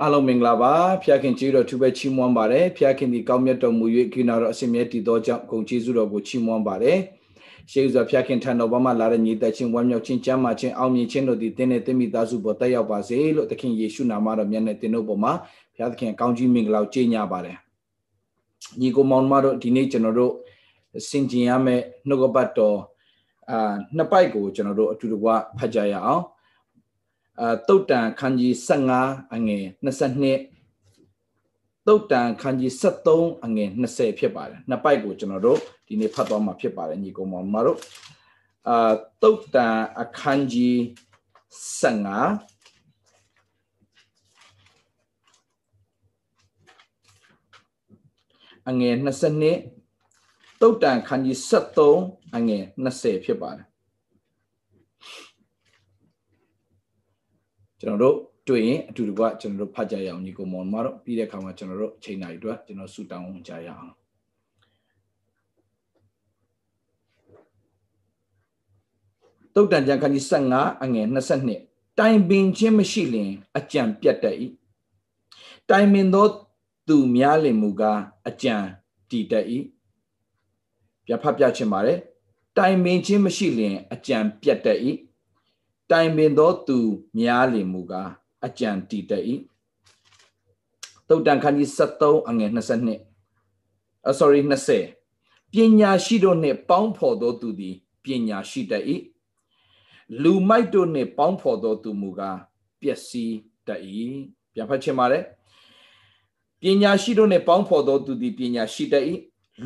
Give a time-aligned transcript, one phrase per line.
[0.00, 6.98] အားလုံးမင်္ဂလာပါဖျားခင်ကျေးတော်သူပဲချီးမွမ်းပါတယ်ဖျားခင်ဒီကောင်းမြတ်တော်မူ၍ကိနာတော်အစင်မြဲတည်သောကြောင့်ဂုဏ်ကျေးဇူးတော်ကိုချီးမွမ်းပါတယ်
[7.70, 15.32] ရှေးဥစွာဖျားခင်ထံတော်ဘာမှလာတဲ့ညီသက်ချင်းဝမ်းမြောက်ခြင်းကျမ်းမာခြင်းအောင်မြင်ခြင်းတို့သည်တင်းနဲ့တင်းမိသားစုပေါ်တက်ရောက်ပါစေလို့သခင်ယေရှုနာမတော်မြတ်နဲ့တင်းတို့ပေါ်မှာ
[15.76, 17.56] ဖျားသခင်ကောင်းကြီးမင်္ဂလာကိုကြေညာပါတယ်
[18.80, 20.32] ညီကိုမောင်မတို့ဒီနေ့ကျွန်တော်တို့
[21.08, 22.78] စင်ကျင်ရမယ့်နှုတ်ကပတ်တော်
[23.50, 25.28] အာနှစ်ပိုက်ကိုကျွန်တော်တို့အတူတကွ
[25.58, 26.22] ဖတ်ကြရအောင်
[27.40, 28.52] အာတုတ်တန်ခန်းကြီး
[28.94, 37.78] 15အငယ်22တုတ်တန်ခန်းကြီး73အငယ်20ဖြစ်ပါတယ်နှစ်ပိုက်ကိုကျွန်တော်တို့ဒီနေ့ဖတ်သွားမှာဖြစ်ပါတယ်ညီကောင်မောင်မတို့
[38.68, 40.74] အာတုတ်တန်အခန်းကြီး
[41.80, 42.68] 15
[48.68, 48.94] အငယ်
[49.78, 51.36] 22တုတ်တန်ခန်းကြီး
[51.90, 53.66] 73အငယ်20ဖြစ်ပါတယ်
[57.84, 58.16] ကျွန်တော်တို့
[58.48, 63.92] တွေ့ရင်အတူတကွကျွန်တော်တို့ဖတ်ကြရအောင်ညီကိုမောင်မတို့ပြီးတဲ့အခါမှာကျွန်တော်တို့ချိန်နာရီအတွက်ကျွန်တော်ဆူတောင်းကြရအောင်
[69.54, 71.06] တုတ်တန်ကြံခန်းကြီး15အငယ်
[71.52, 74.36] 22တိုင်ပင်ခြင်းမရှိလျင်အကြံပြတ်တတ်၏
[75.70, 76.26] တိုင်ပင်သော
[76.88, 78.54] သူများလင်မူကားအကြံ
[79.10, 79.46] တည်တတ်၏
[81.06, 81.98] ပြဖတ်ပြခြင်းပါတယ်
[82.56, 84.78] တိုင်ပင်ခြင်းမရှိလျင်အကြံပြတ်တတ်၏
[85.90, 86.78] တိုင်ပင်သောသူ
[87.18, 88.10] များလင်မူကား
[88.46, 89.24] အကြံတည်တတ်၏
[91.08, 94.40] တုတ်တန်ခန်းကြီး73အငယ်22အ sorry
[95.00, 97.74] 20ပညာရှိတို့နှင့်ပေါင်းဖော်သောသူသည်
[98.04, 98.84] ပညာရှိတတ်၏
[100.22, 102.38] လူမိုက်တို့နှင့်ပေါင်းဖော်သောသူမူကား
[102.80, 103.34] ပျက်စီး
[103.66, 103.82] တတ်၏
[104.52, 105.24] ပြန်ဖတ်ချင်ပါတယ်
[106.60, 109.04] ပညာရှိတို့နှင့်ပေါင်းဖော်သောသူသည်ပညာရှိတတ်၏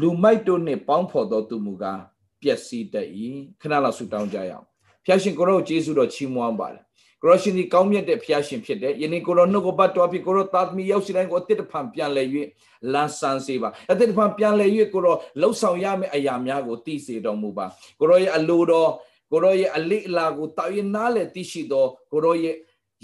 [0.00, 2.00] လူမိုက်တို့နှင့်ပေါင်းဖော်သောသူမူကား
[2.43, 3.09] ပျက်စီးတတ်၏
[3.61, 4.68] ခဏလောက်ဆူတောင်းကြရအောင်
[5.08, 6.82] ဖျားရှင်ကိုရောယေရှုတော်ချီးမွမ်းပါတယ်
[7.22, 12.22] ကိုရောရှင်ဒီကောင်းမြတ်တဲ့ဖျားရှင်ဖြစ်တယ်ယနေ့ကိုရောနှုတ်ကပတ်တော်ဖြစ်ကိုရောသာသမီရောက်စီတိုင်းကိုအတစ်တဖန်ပြန်လဲ၍
[12.92, 17.66] လန်းဆန်းစေပါအတစ်တဖန်ပြန်လဲ၍ကိုရောလှုပ်ဆောင်ရမယ့်အရာများကိုသိစေတော်မူပါ
[18.00, 18.91] ကိုရောရဲ့အလိုတော်
[19.32, 22.56] ကိုရောရဲ့အလေးအလာကိုတာရနားလေသိရှိတော်ကိုရောရဲ့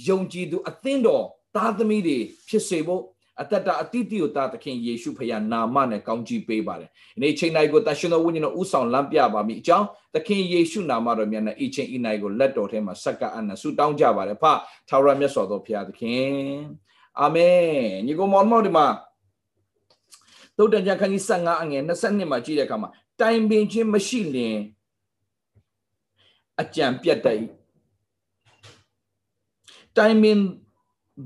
[0.08, 1.24] ယုံကြည်သူအသင်းတော်
[1.56, 3.02] သားသမီးတွေဖြစ်စေဖို့
[3.40, 14.44] အတ္တအတိတိကိုတာသခင်ယေရှုဖခင်နာမနဲ့ကောင်းကြီးပေးပါတယ်။ဒီနေ့ချိန်တိုင်းကိုတရှင်တော်ဝိညာဉ်တော်ဥဆောင်လမ်းပြပါမိအကြောင်းသခင်ယေရှုနာမတော်မြတ်နဲ့ဤချိန်ဤနိုင်ကိုလက်တော်ထဲမှာဆက်ကပ်အနဆုတောင်းကြပါတယ်။ဖ
[14.88, 16.32] ထာဝရမြတ်စွာသောဘုရားသခင်။
[17.20, 17.62] အာမင်။
[18.06, 18.86] ညီကောင်မောင်မောင်ဒီမှာ
[20.56, 22.90] သုတ်တန်ကျမ်းခန်းကြီး15အငယ်22မှာကြည့်တဲ့အခါမှာ
[23.20, 24.56] တိုင်ပင်ခြင်းမရှိလင်
[26.60, 27.38] အကြံပြတ်တတ်၏
[29.96, 30.38] တိုင်ပင်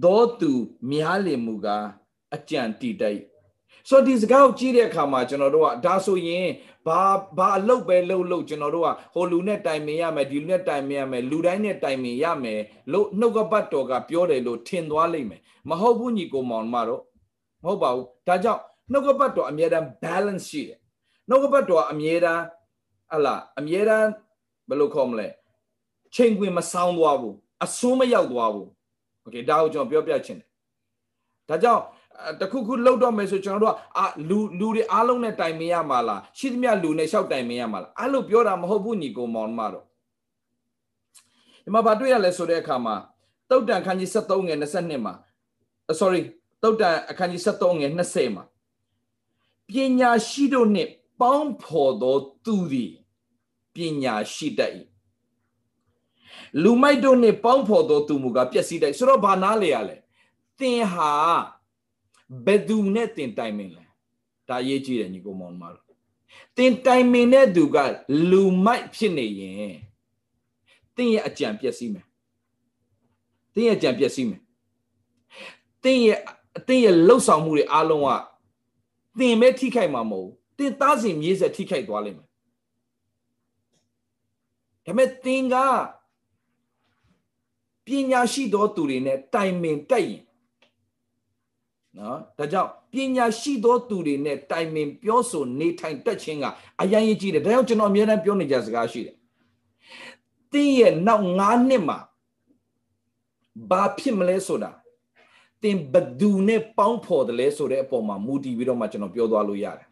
[0.05, 0.53] သောသူ
[0.91, 1.87] များလင်မူကား
[2.35, 3.19] အကြံတည်တတ်
[3.89, 6.47] ဆိုဒီစကားကိုကြည့်တဲ့အခါမှာကျွန်တော်တို့ကဒါဆိုရင်
[6.87, 7.01] ဘာ
[7.37, 12.61] ဘာအလုပ်ပဲလုပ်လို့ကျွန်တော်တို့ကဟိုလူနဲ့တိုင်ပင်ရမယ်ဒီလူနဲ့တိုင်ပင်ရမယ်လူတိုင်းနဲ့တိုင်ပင်ရမယ်
[12.93, 17.03] လို့နှုတ်ကပတ်တော်ကပြောတယ်လို့ထင်သွားလိမ့်မယ်မဟုတ်ဘူးညီကိုမောင်မတို့
[17.63, 18.63] မဟုတ်ပါဘူးဒါကြောင့်
[18.93, 20.79] နှုတ်ကပတ်တော်အမြဲတမ်း balance ရှိတယ်
[21.29, 22.43] နှုတ်ကပတ်တော်အမြဲတမ်း
[23.13, 24.09] ဟလာအမြဲတမ်း
[24.69, 25.29] ဘယ်လိုခေါ်မလဲ
[26.15, 27.35] ချိန်ခွင်မဆောင်းသွားဘူး
[27.65, 28.69] အဆိုးမရောက်သွားဘူး
[29.28, 30.48] โอเคဒါကိုကျွန်တော်ပြောပြချင်တယ်
[31.50, 31.84] ဒါကြောင့်
[32.40, 39.86] တခုခုလောက်တော့မယ်ဆိုကျွန်တော်တို့ကအာလူလူတွေအားလုံးနဲ့တိုင်မင်ရမှာလားရှိသမျှလူနဲ့လျှောက်တိုင်မင်ရမှာလားအဲ့လိုပြောတာမဟုတ်ဘူးညီကိုမောင်မတော့
[41.64, 42.96] ဒီမှာဗာတွေ့ရလဲဆိုတဲ့အခါမှာ
[43.50, 45.14] တုတ်တန်ခန်းကြီး73ငယ်22မှာ
[46.00, 46.22] sorry
[46.64, 48.44] တုတ်တန်အခန်းကြီး73ငယ်20မှာ
[49.70, 50.92] ပညာရှိတို့နှင့်
[51.22, 52.16] ပေါင်းဖော်သော
[52.46, 52.92] သူသည်
[53.76, 54.72] ပညာရှိတတ်၏
[56.63, 59.97] လူမိုက်တို့နှင့်ပေါင်းဖော်သောသူမူကားပျက်စီးတတ်ဆိုတော့ဘာနားလေရလဲ
[60.59, 61.13] သင်ဟာ
[62.47, 63.85] ဘယ်သူနဲ့တင်တိုင်မင်လဲ
[64.49, 65.87] ဒါအရေးကြီးတယ်ညီကိုမောင်မတို့
[66.57, 67.77] တင်တိုင်မင်တဲ့သူက
[68.31, 69.77] လူမိုက်ဖြစ်နေရင်
[70.97, 72.07] တင်ရဲ့အကြံပျက်စီးမယ်
[73.55, 74.41] တင်ရဲ့အကြံပျက်စီးမယ်
[75.85, 76.21] တင်ရဲ့
[76.69, 78.11] တင်ရဲ့လှုပ်ဆောင်မှုတွေအားလုံးက
[79.19, 82.29] တင်ပဲထိခိုက်မှာမဟုတ်တင်သားစဉ်မြေးဆက်ထိခိုက်သွားလိမ့်မယ်
[84.85, 85.57] ဒါပေမဲ့တင်က
[87.89, 90.23] ပညာရှိသောသူတွေနဲ့တိုင်ပင်တက်ရင်
[91.99, 96.45] နော်ဒါကြောင့်ပညာရှိသောသူတွေနဲ့တိုင်ပင်ပြောဆိုနေထိုင်တက်ခြင်းက
[96.83, 99.17] အရင်ရကြီးတယ်ဒါကြောင့်ကျွန်တော်အများအားပြောနေကြစကားရှိတယ်
[100.53, 101.99] တင်းရဲ့နောက်9နှစ်မှာ
[103.71, 104.71] ဘာဖြစ်မလဲဆိုတာ
[105.63, 109.89] တင်ဘဒူနဲ့ပေါင်းဖော်တယ်လဲဆိုတဲ့အပေါ်မှာမူတည်ပြီးတော့မှကျွန်တော်ပြောသွားလို့ရတယ်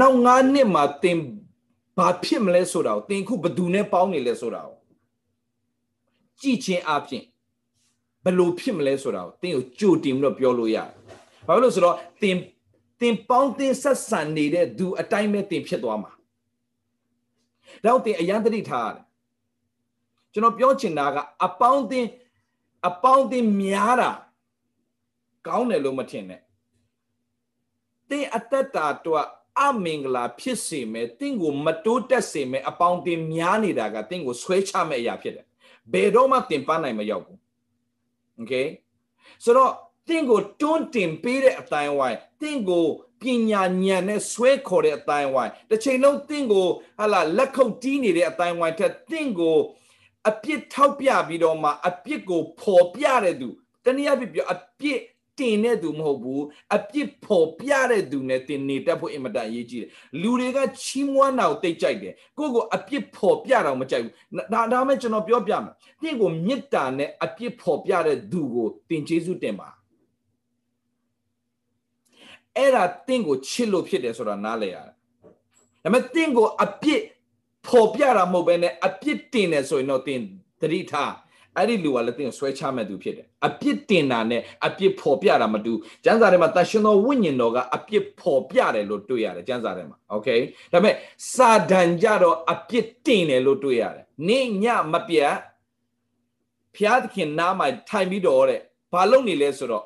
[0.00, 1.18] နောက်9နှစ်မှာတင်
[1.98, 4.76] ဘာဖြစ်မလဲဆိုတာကိုသင်ခုဘသူနဲ့ပေါင်းနေလဲဆိုတာကို
[6.40, 7.24] ကြည့်ချင်းအပြင်
[8.24, 10.88] ဘလို့ဖြစ်မလဲဆိုတာကိုသင်ကိုကြိုတင်ပြီးတော့ပြောလို့ရတယ်။
[11.46, 12.36] ဘာလို့လဲဆိုတော့သင်
[13.00, 16.12] သင်ပေါင်းသင်ဆက်ဆံနေတဲ့သူအတိုင်းပဲသင်ဖြစ်သွားမှာ။
[17.84, 19.04] ဒါတော့သင်အရန်တတိထားရတယ်။
[20.32, 22.06] ကျွန်တော်ပြောချင်တာကအပေါင်းသင်
[22.88, 24.10] အပေါင်းသင်များတာ
[25.46, 26.40] ကောင်းတယ်လို့မထင်နဲ့။
[28.08, 29.26] သင်အတ္တတာတော့
[29.60, 35.45] အမင်္ဂလာဖြစ်စေမယ်တင့်ကိုမတိုးတက်စေမယ်အပေါင်းတင်များနေတာကတင့်ကိုဆွဲချမဲ့အရာဖြစ်တယ်
[35.93, 37.39] ဘယ်တော့မှတင်ပန်းနိုင်မရောက်ဘူး
[38.35, 38.53] โอเค
[39.43, 39.73] ဆိုတော့
[40.07, 42.85] တင့်ကိုတွန်းတင်ပေးတဲ့အတိုင်းဝိုင်းတင့်ကို
[43.21, 46.67] ပညာဉာဏ်နဲ့ဆွဲခေါ်တဲ့အတိုင်းဝိုင်းတစ်ချိန်လုံးတင့်ကို
[46.99, 49.57] ဟာလာလက်ခုပ်တီးနေတဲ့အတိုင်းဝိုင်းထက်တင့်ကို
[50.29, 53.49] အပြစ်ထောက်ပြပြီးတော့မှအပြစ်ကိုဖော်ပြတဲ့သူ
[53.85, 54.99] တနည်းအားဖြင့်ပြောအပြစ်
[55.38, 56.44] တင်တဲ့သူမဟုတ်ဘူး
[56.76, 59.90] အပြစ်ဖော်ပြတဲ့သူနဲ့တင်နေတတ်ဖို့အင်မတန်အရေးကြီးတယ်
[60.22, 64.12] လူတွေကချီးမွမ်းတာကိုတိတ်ကြိုက်တယ်ကိုကိုအပြစ်ဖော်ပြတာကိုမကြိုက်ဘူး
[64.52, 65.72] ဒါဒါမဲ့ကျွန်တော်ပြောပြမယ်
[66.02, 69.68] တင့်ကိုမေတ္တာနဲ့အပြစ်ဖော်ပြတဲ့သူကိုတင်ကျေးဇူးတင်ပါ
[72.56, 74.92] အဲ့ဒါတင့်ကိုချစ်လို့ဖြစ်တယ်ဆိုတာနားလည်ရတယ်ဒါ
[75.82, 77.02] ပေမဲ့တင့်ကိုအပြစ်
[77.66, 80.20] ဖော်ပြတာမဟုတ်ဘဲနဲ့အပြစ်တင်တယ်ဆိုရင်တော့တင်
[80.60, 81.12] သတိထား
[81.56, 85.73] အဲ့ဒီလူကလည်းတင်းဆွဲချမဲ့သူဖြစ်တယ် အပြစ်တင်တာနဲ့အပြစ်ဖော်ပြတာမတူ
[86.03, 90.29] ကျမ်းစာထဲမှာတန်ရှင်တော်ဝိညာဉ်တော်ကအပြစ်ဖော်ပြတယ်လို့တွေ့ရတယ်ကျမ်းစာထဲမှာโอเค
[90.71, 90.95] ဒါပေမဲ့
[91.33, 95.33] စာဒန်ကြတော့အပြစ်တင်တယ်လို့တွေ့ရတယ်နေညမပြတ်
[96.75, 98.59] ဖျားသခင်နားမှာထိုင်ပြီးတော့တဲ့
[98.93, 99.85] ဘာလုပ်နေလဲဆိုတော့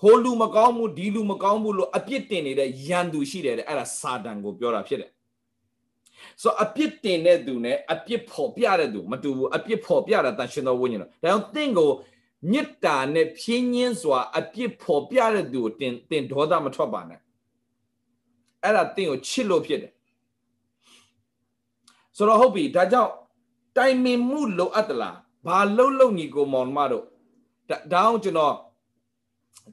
[0.00, 5.10] ဟိုလူမကောင်းဘူးဒီလူမကောင်းဘူးလို့အပြစ်တင်နေတဲ့ယန်သူရှိတယ်တဲ့အဲ့ဒါစာဒန်ကိုပြောတာဖြစ်တယ်
[6.42, 11.90] ဆိုအပြစ်တင်တဲ့သူနဲ့အပြစ်ဖော်ပြတဲ့သူမတူဘူးအပြစ်ဖော်ပြတာတန်ရှင်တော်ဝိညာဉ်တော်ဒါကြောင့်တင့်ကို
[12.49, 17.19] မေတ္တာနဲ့ဖြင်းညင်းစွာအပြစ်ဖော်ပြတဲ့သူကိုတင်တင်ဒေါသမထွက်ပါနဲ့
[18.63, 19.93] အဲ့ဒါတင့်ကိုချစ်လို့ဖြစ်တယ်
[22.17, 23.13] ဆိုတော့ဟုတ်ပြီဒါကြောင့်
[23.77, 27.05] တိုင်မင်မှုလိုအပ်သလားဘာလှုပ်လှုပ်ညီကိုမောင်မတို့
[27.91, 28.55] ဒါအောင်ကျွန်တော်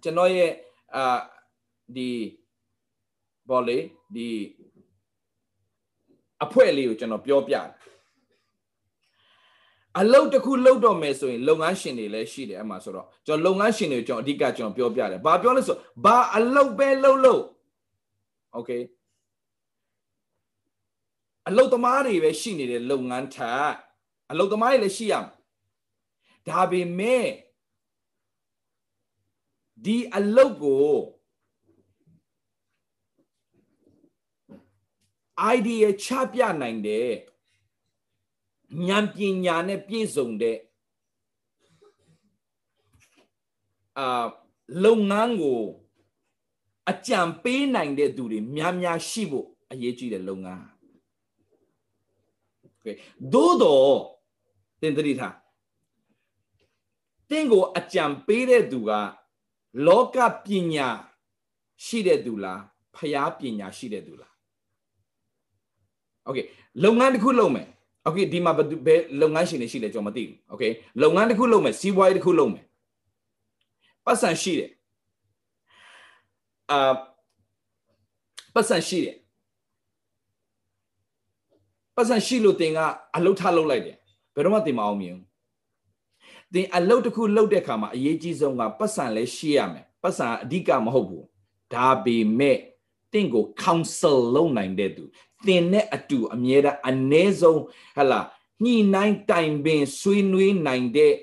[0.03, 0.53] ကျွန်တော်ရဲ့
[0.95, 1.19] အာ
[1.97, 2.09] ဒီ
[3.49, 3.79] ဘောလေ
[4.15, 4.29] ဒီ
[6.45, 7.69] အဖွဲ့လေးကိုကျွန်တော်ပြောပြတယ်
[10.01, 17.43] အလုပ်တစ်ခုလုပ်တော့မယ်ဆိုရင်လုပ်ငန်းရှင်တွေလည်းရှိတယ်အဲ့မှာဆိုတော့ကျွန်တော်လုပ်ငန်းရှင်တွေကျွန်တော်အဓိကကျွန်တော်ပြောပြတယ်ဘာပြောလဲဆိုဘာအလုပ်ပဲလုပ်လို့
[18.57, 18.83] okay
[21.49, 23.73] အလုပ်သမားတွေပဲရှိနေတဲ့လုပ်ငန်းထက်
[24.31, 25.27] အလုပ်သမားတွေလည်းရှိရမယ်
[26.49, 27.27] ဒါပေမဲ့
[29.85, 30.91] ဒီအလုပ်ကို
[35.55, 37.11] idea ချပြနိုင်တယ်
[38.87, 40.59] ဉာဏ်ပညာနဲ့ပြည့်စုံတဲ့
[43.99, 44.27] အာ
[44.85, 45.61] လုပ်ငန်းကို
[46.91, 50.63] အကြံပေးနိုင်တဲ့သူတွေများများရှိဖို့အရေးကြီးတယ်လုပ်ငန်း။
[52.67, 52.97] Okay
[53.33, 53.95] သို့တော့
[54.81, 55.35] သင်သတိထား
[57.29, 58.91] သင်ကိုအကြံပေးတဲ့သူက
[59.87, 60.89] လောကပညာ
[61.85, 62.61] ရှိတဲ့သူလား
[62.97, 64.33] ဖျားပညာရှိတဲ့သူလား။
[66.27, 66.45] Okay
[66.83, 67.69] လုပ်ငန်းတစ်ခုလုပ်မယ်
[68.08, 68.52] โอเคဒီမှာ
[68.86, 70.64] ဘယ်လုပ်ငန်းရှင်တွေရှိလဲကျွန်တော်မသိဘူးโอเค
[71.02, 72.66] လုပ်ငန်းတစ်ခုလုပ်မယ်စီးပွားရေးတစ်ခုလုပ်မယ်
[74.06, 74.72] ပတ်စံရှိတယ်
[76.72, 76.94] အာ
[78.56, 79.18] ပတ်စံရှိတယ်
[81.96, 82.80] ပတ်စံရှိလို့တင်က
[83.16, 83.98] အလုတ်ထလုပ်လိုက်တယ်
[84.36, 85.28] ဘယ်တော့မှတင်မအောင်မြင်ဘူး
[86.54, 91.26] တင်အလုတ်တစ်ခုလုပ်တဲ့အခါမှာအရေးကြီးဆုံးကပတ်စံလည်းရှိရမယ်ပတ်စံအဓိကမဟုတ်ဘူး
[91.74, 92.58] ဒါပေမဲ့
[93.14, 95.04] တင့်ကို counsel လုပ်နိုင်တဲ့သူ
[95.47, 97.63] သင်နဲ့အတူအမြဲတမ်းအ ਨੇ ဆုံး
[97.97, 98.21] ဟလာ
[98.65, 101.15] ညှိနှိုင်းတိုင်ပင်ဆွေးနွေးနိုင်တဲ့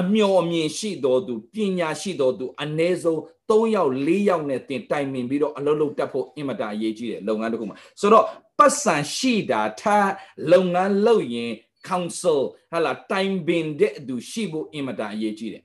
[0.00, 8.24] အမျော်အမြင်ရှိတော်သူပညာရှိတော်သူအ ਨੇ ဆုံး3ယောက်4ယောက်နဲ့တင်တိုင်ပင်ပြီးတော့အလုပ်လုပ်တတ်ဖို့အင်မတန်အရေးကြီးတယ်လုပ်ငန်းတစ်ခုမှာဆိုတော့
[8.58, 10.10] ပတ်စံရှိတာထား
[10.52, 11.52] လုပ်ငန်းလုပ်ရင်
[11.88, 12.40] council
[12.72, 15.62] ဟာလာတိုင်ပင်တဲ့သူရှိဖို့အင်မတန်အရေးကြီးတယ်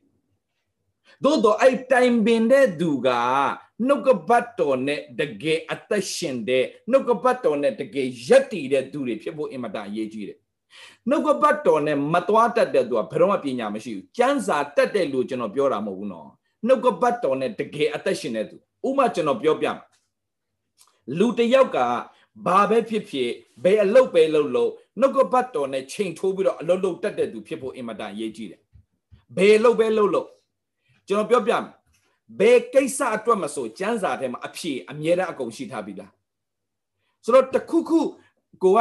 [1.23, 3.09] သို့တော့အဲ့တိုင်ပင်တဲ့သူက
[3.87, 10.39] နှုတ်ကပတ်တော်နဲ့တကယ်အသက်ရှင်တဲ့နှုတ်ကပတ်တော်နဲ့တကယ်ယက်တည်တဲ့သူတွေဖြစ်ဖို့အင်မတန်အရေးကြီးတယ်
[11.09, 16.29] နှုတ်ကပတ်တော်နဲ့မသွားတတ်တဲ့သူကဘယ်တော့မှပညာမရှိဘူးကျမ်းစာတတ်တဲ့လူကျွန်တော်ပြောတာမဟုတ်ဘူးနော်
[16.67, 18.55] နှုတ်ကပတ်တော်နဲ့တကယ်အသက်ရှင်တဲ့သူ
[18.87, 19.79] ဥမာကျွန်တော်ပြောပြမယ်
[21.17, 21.77] လူတယောက်က
[22.45, 23.29] ဘာပဲဖြစ်ဖြစ်
[23.63, 28.61] ဘယ်အလုပ်ပဲလုပ်လို့နှုတ်ကပတ်တော်နဲ့ချိန်ထိုးပြီးတော့အလုပ်လုပ်တတ်တဲ့သူဖြစ်ဖို့အင်မတန်အရေးကြီးတယ်
[29.35, 30.27] ဘယ်အလုပ်ပဲလုပ်လို့
[31.07, 31.63] ကျွန်တော်ပြောပြမယ်
[32.39, 36.11] ဘယ်ကိစ္စအတွက်မဆိုကျမ်းစာထဲမှာအဖြေအမြဲတမ်းအကုန်ရှိထားပြီလား
[37.23, 37.99] ဆိုတော့တခုခု
[38.63, 38.79] ကိုက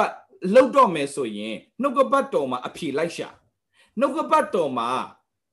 [0.54, 3.28] လှုပ်တော့မယ်ဆိုရင်နှုတ်ကပတ်တော်မှာအဖြေလိုက်ရှာ
[4.00, 4.88] နှုတ်ကပတ်တော်မှာ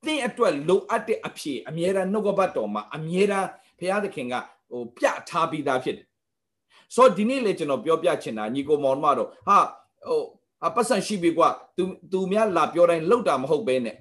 [0.04, 4.34] သင်အတွက်လိုအပ်တဲ့အဖြေအမြဲတမ်းနှုတ်ကပတ်တော်မှာအမြဲတမ်းဘုရားသခင်က
[4.70, 6.06] ဟိုပြထားပြီးသားဖြစ်တယ်
[6.94, 9.58] ဆိုတော့ဒီနေ့လေကျွန်တော်ပြောပြချင်တာညီကိုမောင်မတော့ဟာ
[10.08, 10.22] ဟို
[10.66, 13.96] အပတ်စံရှိပြီကွာသူသူများလာပြောတိုင်းလောက်တာမဟုတ်ပဲနဲ့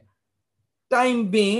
[0.94, 1.56] တိုင်ပင်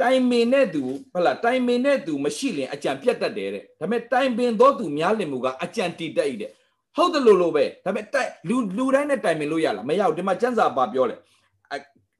[0.00, 0.82] တိုင်ပင်နဲ့သူ
[1.14, 6.50] ဟလာတိုင်ပင်နဲ့သူမရှိရင်အကြံပြတ်တတ်တယ်တဲ့ဒါပေမဲ့တိုင်ပင်တော့သူများလင်မှုကအကြံတည်တတ် ਈ တဲ့
[6.96, 11.20] ဟုတ်တယ်လို့လို့ပဲဒါပေမဲ့တိုင်လူလူတိုင်းနဲ့တိုင်ပင်လို့ရလားမရဘူးဒီမှာကျန်းစာပါပြောတယ်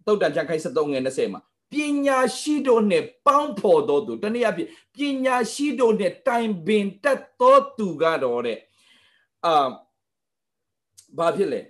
[0.06, 1.40] တုတ်တန်ချန်ခိုင်73ငယ်20မှာ
[1.73, 1.75] ပ
[2.06, 8.59] ညာရှိတို့နဲ့ပေါင်းဖော်တော်သူတနည်းအားဖြင့်ပညာရှိတို့နဲ့တိုင်ပင်တတ်တော်သူကတော့တဲ့
[9.45, 9.68] အာ
[11.18, 11.61] ဘာဖြစ်လဲ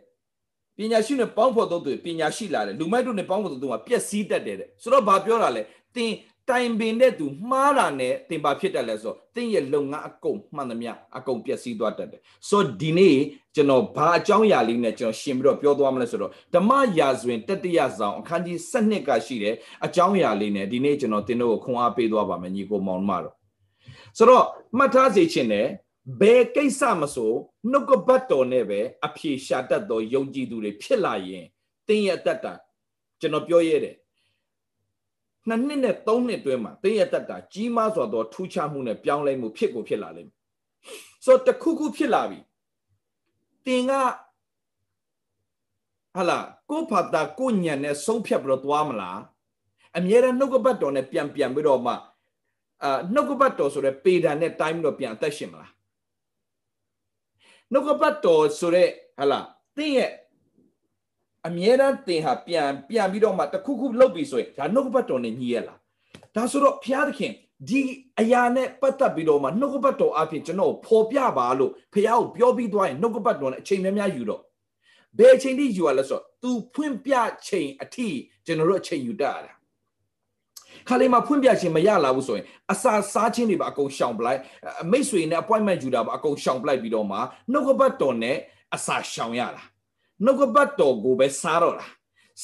[0.79, 5.63] ပညာရှိနဲ့ပေါင်းဖော်တော်သူပညာရှိလာတယ်လူမိုက်တို့နဲ့ပေါင်းဖော်တော်သူကပျက်စီးတတ်တယ်တဲ့ဆိုတော့ဘာပြောတာလဲ
[5.97, 6.13] သင်
[6.51, 13.17] တိုင်ပင်တဲ့သူမှားတာနဲ့သင်ဘာဖြစ်တတ်လဲဆိုတော့သင်ရဲ့လုပ်ငန်းအကုန်မှန်သမျှအကုန်ပျက်စီးသွားတတ်တယ်ဆိုတော့ဒီနေ့
[13.55, 19.55] ကျွန်တော်ဘာအကြောင်းအရာလေးနဲ့ကျွန်တော်ရှင်းပြီးတော့ပြောသွားမလဲဆိုတော့ဓမ္မရာဇဝင်တတိယဆောင်အခန်းကြီး7ကရှိတယ်
[19.87, 23.35] အကြောင်းအရာလေးနဲ့ဒီနေ့ကျွန်တော်သင်တို့ကိုခွန်အားပေးသွားပါမယ်ညီကိုမောင်မတော်
[24.19, 24.45] ဆိုတော့
[24.77, 25.67] မှတ်ထားစေချင်တယ်
[26.21, 27.33] ဘယ်ကိစ္စမဆို
[27.71, 31.45] နှုတ်ကပတ်တော်နဲ့ပဲအဖြေရှာတတ်သောယုံကြည်သူတွေဖြစ်လာရင်
[31.89, 32.47] သင်ရဲ့အတ္တ
[33.21, 33.95] ကျွန်တော်ပြောရဲတယ်
[35.49, 40.37] နှစ်နှစ်နဲ့သုံးနှစ်တွင်းမှာတင်းရတတ်တာကြီးမားစွာသောထူးခြားမှုနဲ့ပြောင်းလဲမှုဖြစ်ကိုဖြစ်လာလိမ့်မယ်။
[41.25, 42.39] ဆိုတော့တခုခုဖြစ်လာပြီ။
[43.67, 43.93] တင်က
[46.17, 46.39] ဟာလာ
[46.71, 49.19] ကိုဖတ်တာကိုညံနဲ့ဆုံးဖြတ်ပြီးတော့သွားမလား။
[49.97, 51.93] အမြဲတမ်းနှုတ်ကပတ်တော်နဲ့ပြန်ပြန်ပြီးတော့မှ
[52.83, 55.71] အာနှုတ်ကပတ်တော်ဆိုတဲ့ပေဒံနဲ့တိုင်းပြီးတော့ပြန်အသက်ရှင်မလား။
[57.73, 58.89] နှုတ်ကပတ်တော်ဆိုတဲ့
[59.19, 59.41] ဟာလာ
[59.77, 60.11] တင်းရဲ့
[61.47, 65.79] အမြဲတမ်းသင်ဟာပြန်ပြန်ပြီးတော့မှတခုခုလုပ်ပြီဆိုရင်ဒါနှုတ်ကပတ်တော်နဲ့ညီရလား
[66.35, 67.33] ဒါဆိုတော့ဘုရားသခင်
[67.69, 67.81] ဒီ
[68.21, 74.43] အရာနဲ့ပတ်သက်ပြီးတော့မှနှုတ်ကပတ်တော်အပြင်ကျွန်တော်ဖော်ပြပါလို့ဘုရားကိုပြောပြီးသွားရင်နှုတ်ကပတ်တော်နဲ့အချိန်များများယူတော့
[75.19, 77.15] ဘယ်အချိန်ထိယူရလဲဆိုတော့ तू ဖွင့်ပြ
[77.47, 78.09] ချိန်အထိ
[78.47, 79.53] ကျွန်တော်တို့အချိန်ယူတတ်ရတာ
[80.89, 84.41] ခါလေးမှာဖွင့်ပြခြင်းမရလာဘူးဆိုရင်အစာစားခြင်းတွေပါအကုန်ရှောင်ပလိုက်
[84.91, 87.19] မိတ်ဆွေနဲ့ appointment ယူတာပါအကုန်ရှောင်ပလိုက်ပြီးတော့မှ
[87.53, 88.37] နှုတ်ကပတ်တော်နဲ့
[88.75, 89.63] အစာရှောင်ရတာ
[90.25, 91.87] နှုတ်ကပတ်တော်ကိုပဲစားတော့တာ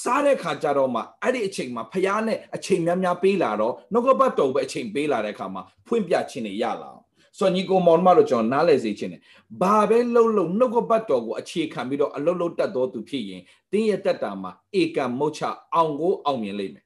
[0.03, 7.01] စားတဲ့ခါကျတော့မှအဲ့ဒီအချိန်မှာဖျားနဲ့အချိန်များများပေးလာတော့နှုတ်ကပတ်တော်ပဲအချိန်ပေးလာတဲ့ခါမှာဖွင့်ပြခြင်းတွေရလာအောင်
[7.39, 9.23] ဆိုညီကိုမောင်မတို့ကျွန်တော်နားလည်စေခြင်းတယ်
[9.61, 14.51] ဘာပဲလှုပ်လှုပ်နှုတ်ကပတ်တော်ကိုအခြေခံပြီးတော့အလုတ်လုတ်တတ်တော်သူဖြစ်ရင်တင်းရဲ့တက်တာမှာ
[14.81, 15.43] ဧကံမုတ်ချ
[15.75, 16.85] အောင်ကိုအောင်မြင်လိမ့်မယ်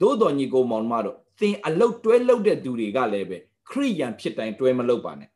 [0.00, 3.38] သို့တော်ညီကိုမောင်မတို့သင်အလုတ်တွဲလုတ်တဲ့သူတွေကလည်းပဲ
[3.70, 5.28] ခရိယန်ဖြစ်တိုင်းတွဲမလုတ်ပါနဲ့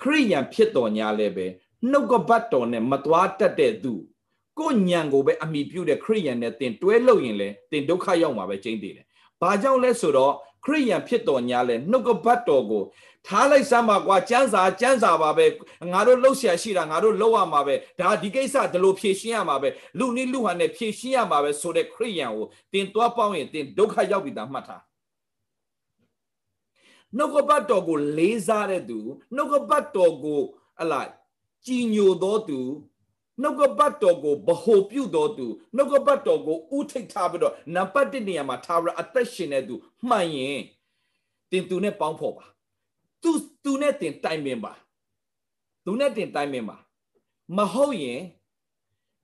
[0.00, 1.46] ခရိယန်ဖြစ်တော်ညာလည်းပဲ
[1.90, 3.94] နှုတ်ကပတ်တော်နဲ့မသွားတတ်တဲ့သူ
[4.58, 9.06] ကိုညံကိုပဲအမိပြုတဲ့ခရိယန်နဲ့တင်တွဲလို့ရင်လေတင်ဒုက္ခရောက်မှာပဲကျင်းသေးတယ်။
[9.40, 10.32] ဘာကြောင့်လဲဆိုတော့
[10.64, 12.84] ခရိယန်ဖြစ်တော်ညာလဲနှုတ်ကပတ်တော်ကို
[13.26, 15.46] ထားလိုက်စမ်းပါကွာကျန်းစာကျန်းစာပါပဲ
[15.92, 24.82] ငါတို့လှုပ်ရှားရှိတာငါတို့လှုပ်ရမှာပဲဒါဒီကိစ္စဒီလိုဖြေရှင်းရမှာပဲလူနည်းလူဟန်နဲ့ဖြေရှင်းရမှာပဲဆိုတဲ့ခရိယန်ကိုတင်သွားပေါင်းရင်တင်ဒုက္ခရောက်ပြီသားမှတ်ထား
[27.16, 28.98] နှုတ်ကပတ်တော်ကိုလေးစားတဲ့သူ
[29.34, 30.40] နှုတ်ကပတ်တော်ကို
[30.80, 31.06] အလား
[31.66, 32.60] ကြည်ညိုသောသူ
[33.40, 39.74] နှုတ်ကပတ်တော်ကိုဗဟိုပြုတော်သူနှုတ်ကပတ်တော်ကိုဥထိတ်ထားပြီးတော့နံပါတ်1နေရာမှာထားပြီးအသက်ရှင်တဲ့သူ
[40.08, 40.60] မှန်ရင်
[41.50, 42.44] တင်သူနဲ့ပေါင်းဖော်ပါ
[43.22, 43.30] သူ
[43.64, 44.72] သူနဲ့တင်တိုင်ပင်ပါ
[45.84, 46.76] သူနဲ့တင်တိုင်ပင်ပါ
[47.56, 48.20] မဟုတ်ရင်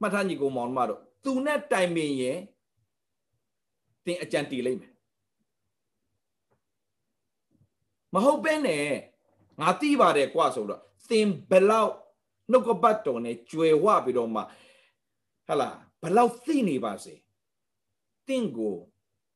[0.01, 2.39] မှတ်ထားညီကိုမောင်မတို့သူနဲ့တိုင်ပင်ရင်
[4.05, 4.93] တင်အကြံတီလိမ့်မယ်
[8.15, 8.85] မဟုတ်ပဲနဲ့
[9.61, 11.93] ငါတိပါတယ်ကွာဆိုတော့သင်ဘလောက်
[12.51, 14.43] နှုတ်ကပတ်တော်နဲ့ကြွယ်ဝပြီးတော့မှ
[15.47, 15.71] ဟလာ
[16.03, 17.15] ဘလောက်သိနေပါစေ
[18.27, 18.77] တင့်ကို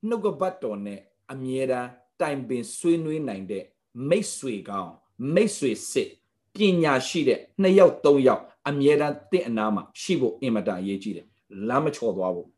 [0.09, 1.01] နှုတ်ကပတ်တော်နဲ့
[1.33, 1.89] အမြဲတမ်း
[2.21, 3.65] တိုင်ပင်ဆွေးနွေးနိုင်တဲ့
[4.09, 4.93] မိတ်ဆွေကောင်း
[5.35, 6.09] မိတ်ဆွေစစ်
[6.55, 11.27] ပညာရှိတဲ့နှစ်ယောက်သုံးယောက်အမြဲတမ်းတင့်အနာမှာရှိဖို့အင်မတန်အရေးကြီးတယ်
[11.69, 12.49] လမ်းမချော်သွားဘူး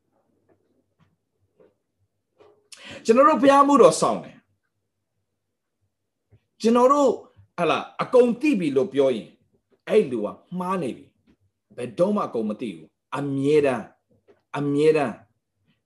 [3.04, 4.36] ကျွန်တော်တို့ဘုရားမှုတော်ဆောင်တယ်
[6.60, 7.10] ကျွန်တော်တို့
[7.58, 9.28] ဟလာအကုန်တိပြီလို့ပြောရင်
[9.88, 11.06] အဲ့လူကမှားနေပြီ
[11.76, 12.88] ဘယ်တော့မှအကုန်မသိဘူး
[13.18, 13.84] အမြဲတမ်း
[14.58, 15.14] အမြဲတမ်း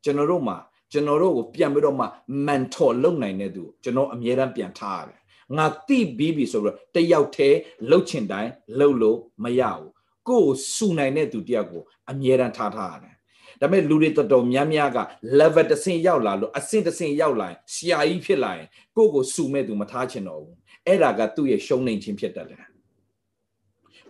[0.04, 0.56] ကျွန်တော်တို့မှာ
[0.92, 2.06] ကျွန်တော်တို့ကိုပြန်ပြီးတော့မှ
[2.46, 5.18] mentor လုပ်နိုင်တဲ့သူကျွန်တော်အမြဲတမ်းပြန်ထားရတယ်
[5.56, 7.58] ငါတိပြီးပြီဆိုတော့တယောက်တည်း
[7.90, 9.88] လှုပ်ချင်တိုင်းလှုပ်လို့မရဘူး
[10.28, 13.14] ကိုယ်စူနိုင်တဲ့သူတယောက်ကိုအမြဲတမ်းထားထားရတယ်
[13.60, 14.98] ဒါပေမဲ့လူတွေတော်တော်များများက
[15.38, 22.62] level တစ်ဆင့်ရောက်လာလို့အဆင့်တစ်ဆင့်ရောက်လာရင်ဆရာကြီးဖြစ်လာရင်ကိုယ့်ကိုစူမဲ့သူမထားချင်တော့ဘူးအဲ့ဒါကသူ့ရဲ့ရှုံးနေခြင်းဖြစ်တတ်တယ်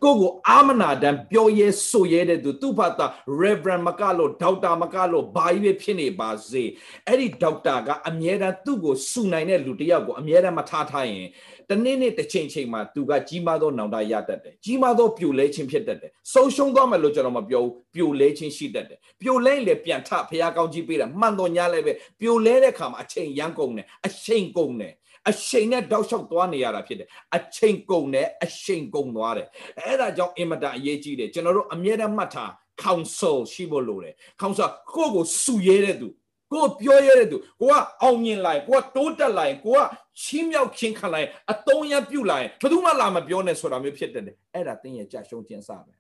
[0.05, 3.07] ကိုကိုအာမနာတန်ပြောရဲဆိုရဲတဲ့သူသူ့ဘာသာ
[3.41, 6.65] reverend မကလို့ဒေါက်တာမကလို့ဘာကြီးပဲဖြစ်နေပါစေ
[7.07, 11.29] အဲ့ဒီဒေါက်တာကအမြဲတမ်းသူ့ကိုစူနိုင်တဲ့လူတယောက်ကိုအမြဲတမ်းမထားထားရင်
[11.71, 24.95] တနေ့နေ့တစ်ချိန်ချိန်မှာသူကကြီးမားသောနောင်တရတတ်တယ်ကြီးမားသောပြိုလဲခြင်းဖြစ်တတ်တယ်ဆုံးရှုံးသွားမယ်လို့ကျွန်တော်မပြောဘူးပြိုလဲခြင်းရှိတတ်တယ်ပြိုလဲရင်လည်းပြန်ထဖះကောင်းကြီးပေးတာမှန်တော်ညာလည်းပဲပြိုလဲတဲ့ခါမှာအချိန်ရမ်းကုန်တယ်အချိန်ကုန်တယ်
[25.31, 29.47] အချိန်နဲ့တောက်လျှောက်သွားနေရတာဖြစ်တယ်အချိန်ကုန်တယ်အချိန်ကုန်သွားတယ်
[29.79, 32.51] အဲ့ဒါကြောင့်အင်မတန်အရေးကြီးတယ်ကျွန်တော်တို့အမြဲတမ်းမှတ်ထား
[32.85, 36.09] council ရှိဖို့လိုတယ် council ကိုယ့်ကိုစုရဲတဲ့သူ
[36.53, 39.81] ကိုပြောရတဲ့သူကိုကအောင်မြင်လိုက်ကိုကတိုးတက်လိုက်ကိုက
[40.23, 45.95] ချင်းမြောက်ချင်းခံလိုက်အတုံးရပြုတ်လိုက်ဘယ်သူမှလာမပြောနဲ့ဆိုတာမျိုးဖြစ်တယ်အဲ့ဒါတင်းရဲ့ကြာရှုံးခြင်းစပဲ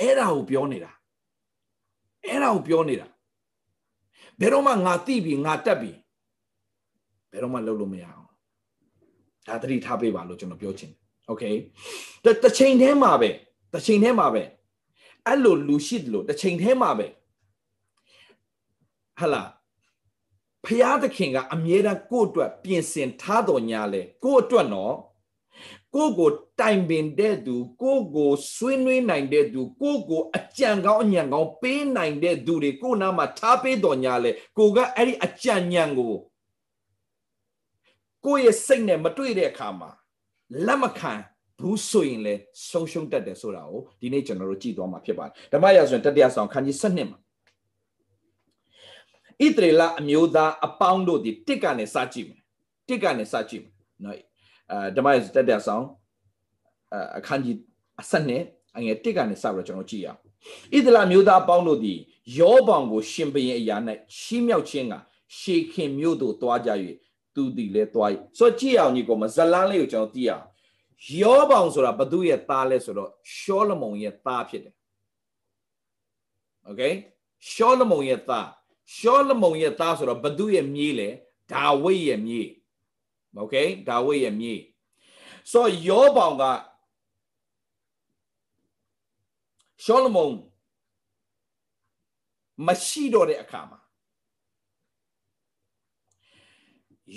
[0.00, 0.90] အဲ့ဒါကိုပြောနေတာ
[2.26, 3.06] အဲ့ဒါကိုပြောနေတာ
[4.40, 5.92] ဘယ်တော့မှငါတိပြီငါတက်ပြီ
[7.33, 8.27] ဘယ်တော့မှလုပ်လို့မရအောင်
[9.47, 10.91] ဒါသတိထားပေးပါလို့ကျွန်တော်ပြောချင်
[11.27, 11.43] โอเค
[12.43, 13.29] တစ်ချိန်တည်းမှာပဲ
[13.73, 14.43] တစ်ချိန်တည်းမှာပဲ
[15.25, 17.07] အဲ့လိုလူရှိတယ်လို့တစ်ချိန်တည်းမှာပဲ
[19.19, 19.43] ဟလာ
[20.65, 24.95] ဖျားသခင်ကအမြဲတမ်းကိုယ့်အတွက်ပြင်ဆင်ထားတော်ညာလဲကိုယ့်အတွက်နော်
[25.95, 35.91] ကိုကိုတိုင်ပင်တဲ့သူကိုကိုဆွေးနွေးနိုင်တဲ့သူကိုကိုအကြံကောင်းအညံကောင်းပေးနိုင်တဲ့သူတွေကိုနားမှာထားပေးတော်ညာလဲကိုကအဲ့ဒီအကြံဉာဏ်
[38.26, 39.90] ကိုကိုရဲ့စိတ်နဲ့မတွေ့တဲ့အခါမှာ
[40.66, 41.12] လက်မခံ
[41.60, 42.34] ဘူးဆိုရင်လေ
[42.70, 47.18] ဆုံးရှုံးတတ်တယ်ဆိုတာကိုဒီနေ့ကျွန်တော်တို့ကြည့်သွားမှာဖြစ်ပါတယ်ဓမ္မရာဇဝင်တတိယဆောင်ခန်းကြီး7မှာ
[49.40, 52.40] ဣသရေလအမျိုးသားအပေါင်းတို့ဒီတစ်ကနေစကြည့်မယ်
[52.88, 53.72] တစ်ကနေစကြည့်မယ်
[54.04, 54.16] နော်
[54.70, 55.84] အဲဓမ္မရာဇဝင်တတိယဆောင်
[57.18, 57.56] အခန်းကြီး
[58.00, 58.42] အဆက်နဲ့
[58.76, 60.20] အငယ်တစ်ကနေစပြီးတော့ကျွန်တော်ကြည့်ရအောင်ဣ
[60.72, 61.94] သရေလမျိုးသားအပေါင်းတို့ဒီ
[62.38, 63.76] ယောဘောင်ကိုရှင်ဘရင်အရာ၌
[64.18, 64.94] ချီးမြှောက်ခြင်းက
[65.38, 66.70] ရှေခင်မြို့သို့တွားကြ၍
[67.35, 70.45] သူဒီလဲတွား၍ဆိုကြည့်အောင်ညီကောင်မဇလန်းလေးကိုကျွန်တော်သိရအောင်
[71.21, 74.75] ယောဘောင်ဆိုတာဘသူရဲ့သားလဲဆိုတော့ရှောလမုန်ရဲ့သားဖြစ်တယ်
[76.65, 76.81] โอเค
[77.51, 78.47] ရှောလမုန်ရဲ့သား
[78.95, 81.09] ရှောလမုန်ရဲ့သားဆိုတော့ဘသူရဲ့မြေးလဲ
[81.51, 82.49] ဒါဝိဒ်ရဲ့မြေး
[83.37, 83.55] โอเค
[83.87, 84.59] ဒါဝိဒ်ရဲ့မြေး
[85.51, 86.43] ဆိုယောဘောင်က
[89.83, 90.33] ရှောလမုန်
[92.67, 93.79] မရှိတော့တဲ့အခါမှာ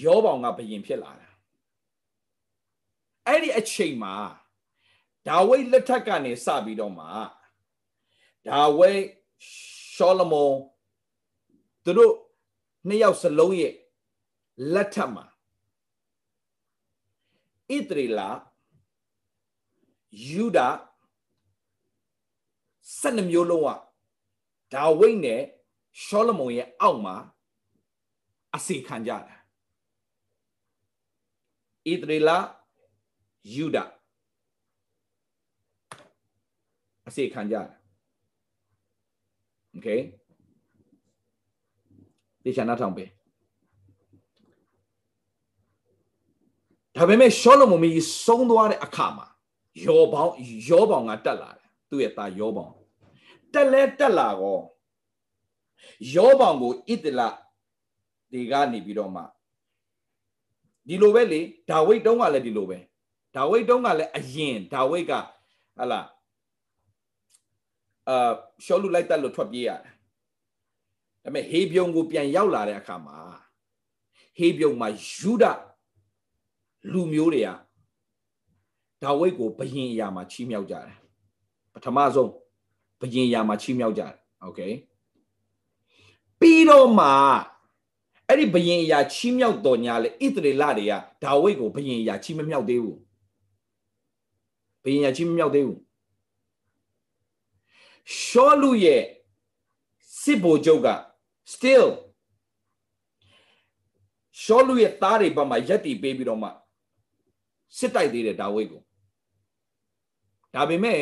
[0.03, 1.29] ယောဘောင်ကဘယင်ဖြစ်လာတာ
[3.25, 4.15] အဲ့ဒီအချိန်မှာ
[5.27, 7.07] ဒါဝိဒ်လက်ထက်ကနေစပြီးတော့မှ
[8.47, 9.01] ဒါဝိဒ်
[9.93, 10.55] ရှောလမုန်
[11.83, 12.13] သူတို့
[12.87, 13.73] နှစ်ယောက်စလုံးရဲ့
[14.73, 15.25] လက်ထက်မှာ
[17.75, 18.21] ဣသရေလ
[20.29, 20.67] ယူဒာ
[23.01, 23.69] 12မျိုးလုံးက
[24.73, 25.41] ဒါဝိဒ်နဲ့
[26.03, 27.15] ရှောလမုန်ရဲ့အောက်မှာ
[28.55, 29.36] အစီခံကြတာ
[31.90, 32.30] ဣသရေလ
[33.54, 33.78] ယူဒ
[37.06, 37.62] အစီခံကြတာ
[39.70, 39.88] โอเค
[42.44, 43.04] ဒီချာနာထောင်ပဲ
[46.96, 47.90] ဒါပေမဲ့ရှောလမုန်မီ
[48.24, 49.26] ဆုံးသွားတဲ့အခါမှာ
[49.84, 50.32] ယောဘောင်
[50.68, 52.72] ယောဘောင်ကတက်လာတယ်သူ့ရဲ့သားယောဘောင်
[53.52, 54.58] တက်လဲတက်လာကော
[56.14, 57.20] ယောဘောင်ကိုဣတလ
[58.32, 59.22] ဒီကနေပြီးတော့မှ
[60.88, 62.78] ဒီလိုပဲလေဒါဝိဒ်တုံးကလည်းဒီလိုပဲ
[63.36, 65.12] ဒါဝိဒ်တုံးကလည်းအရင်ဒါဝိဒ်က
[65.78, 66.00] ဟလာ
[68.08, 68.32] အာ
[68.64, 69.92] ရှောလူလိုက်တက်လို့ထွက်ပြေးရတယ်
[71.22, 73.18] ဒါပေမဲ့ဟေပြုံကိုပြန်ရောက်လာတဲ့အခါမှာ
[74.38, 75.44] ဟေပြုံမှာယူဒ
[76.92, 77.50] လူမျိုးတွေက
[79.02, 80.98] ဒါဝိဒ်ကိုဘယင်အရာမှာချီးမြှောက်ကြတယ်
[81.72, 82.30] ပထမဆုံး
[83.00, 84.60] ဘယင်အရာမှာချီးမြှောက်ကြတယ်โอเค
[86.40, 87.08] ပြီးတော့မှ
[88.29, 92.99] အဲ့ဒီဘယင်အရာချီးမြှောက်တော်ညာလေဣသရေလတွေကဒါဝိဒ်ကိုဘယင်အရာချီးမမြှောက်သေးဘူး
[94.83, 95.79] ဘယင်အရာချီးမမြှောက်သေးဘူး
[98.21, 99.03] ရှောလူရဲ့
[100.21, 100.87] စစ်ဘိုလ်ချုပ်က
[101.53, 101.87] still
[104.41, 106.49] ရှောလူရဲ့သားတွေဘက်မှာယက်တီပေးပြီးတော့မှ
[107.77, 108.81] စစ်တိုက်သေးတယ်ဒါဝိဒ်ကို
[110.53, 111.01] ဒါပေမဲ့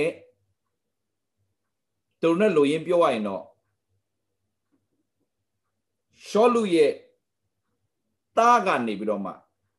[2.22, 3.44] သူတို့နဲ့လိုရင်းပြောရရင်တော့
[6.28, 6.92] ရှောလူရဲ့
[8.38, 9.32] သားကနေပြီးတော့မှ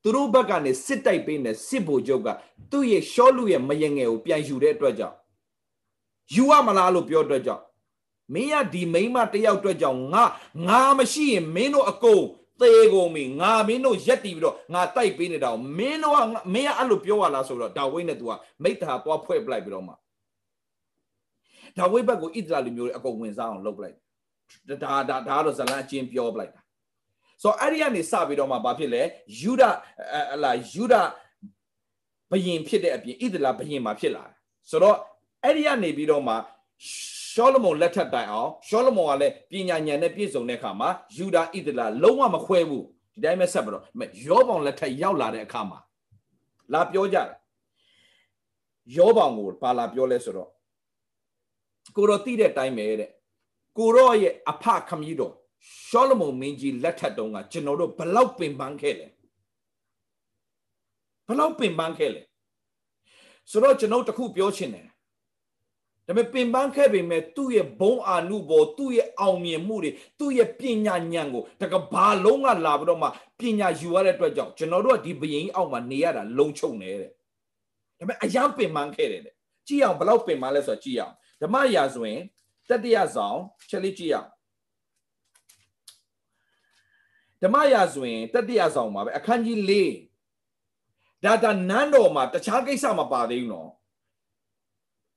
[0.03, 2.29] သူတို့ဘက်ကနေစစ်တိုက်ပေးနေစစ်ဘိုလ်ချုပ်က
[2.71, 5.17] သူ့ရဲ့ရှောလူရဲ့မယငယ်ကိုပြန်ယူတဲ့အတွက်ကြောင့်
[6.35, 7.63] ယူရမလားလို့ပြောအတွက်ကြောင့်
[8.35, 10.25] မင်းကဒီမိန်းမတယောက်အတွက်ကြောင့်ငါ
[10.69, 12.23] ငါမရှိရင်မင်းတို့အကုန်
[12.61, 16.21] သေကုန်ပြီငါမင်းတို့ရက်တီပြီးတော့ငါတိုက်ပေးနေတာကိုမင်းတို့က
[16.55, 19.95] မင်းကအဲ့လိုပြောရလားဆိုတော့ဒါဝိတ်နဲ့ तू ကမိတ္တာပွားဖွဲ့ပလိုက်ပြီးတော့မှ
[21.77, 23.97] ဒါဝိတ်ဘက်ကိုဣသရာလူမျိုးတွေအကုန်ဝင်စားအောင်လုပ်ပလိုက်
[24.83, 26.61] ဒါဒါဒါတော့ဇလန်အချင်းပြောပလိုက်တာ
[27.43, 29.03] ဆိုတော့အဲ့ဒီကနေစပြီးတော့မှဘာဖြစ်လဲ
[29.41, 30.95] ယူဒဟလာယူဒ
[32.31, 34.35] ဘယင်ဖြစ်တဲ့အပြင်ဣသရာဘယင်မှာဖြစ်လာတယ်
[34.71, 34.97] ဆိုတော့
[35.45, 36.35] အဲ့ဒီကနေပြီးတော့မှ
[37.33, 43.85] ရှောလမုန်လက်ထက်တိုင်အောင်ရှောလမုန်ကလည်းပညာဉာဏ်နဲ့ပြည့်စုံတဲ့အခါမှာယူဒာဣသလာလုံးဝမခွဲဘူးဒီတိုင်းပဲဆက်ပြီးတော့
[44.27, 45.79] ယောဘောင်လက်ထက်ရောက်လာတဲ့အခါမှာ
[46.73, 47.29] လာပြောကြတယ်
[48.97, 50.51] ယောဘောင်ကိုပါလာပြောလဲဆိုတော့
[51.97, 53.11] ကိုတော့တိတဲ့အတိုင်းပဲတဲ့
[53.79, 55.35] ကိုတော့ရဲ့အဖခမည်းတော်
[55.89, 59.07] ရှောလမုန်မင်းကြီးလက်ထက်တုန်းကကျွန်တော်တို့ဘလောက်ပင်ပန်းခဲ့လဲ
[61.29, 62.23] ဘလောက်ပင်ပန်းခဲ့လဲ
[63.51, 64.87] ဆိုတော့ကျွန်တော်တခုပြောချင်တယ်
[66.07, 73.09] ဒါပေမဲ့ပင်ပန်းခဲ့ပေမဲ့သူ့ရဲ့ဘုံအာနုဘောသူ့ရဲ့အောင်မြင်မှုတွေသူ့ရဲ့ပညာဉာဏ်ကိုတကဘာလုံးကလာပြီးတော့မှ
[73.41, 77.15] ပညာယူရတဲ့အတွက်ကြောင့်ကျွန်တော်တို့ကဒီဘယင်းအောက်မှာနေရတာလုံချုံနေတဲ့ဒါ
[77.99, 79.35] ပေမဲ့အယံပင်ပန်းခဲ့တယ်တဲ့
[79.69, 82.23] ကြည့်အောင်ဘလောက်ပင်ပန်းလဲဆိုတော့ကြည့်အောင်ဓမ္မရာဆိုရင်
[82.69, 83.39] တတိယဆောင်
[83.71, 84.29] ချက်လေးကြည့်အောင်
[87.43, 89.73] ဓမ္မရာဆိုရင်တတိယဆောင်မှာပဲအခန်းကြီး၄
[91.25, 93.71] ဒါတာနန်းတော်မှာတခြားကိစ္စမပါသေးဘူးနော်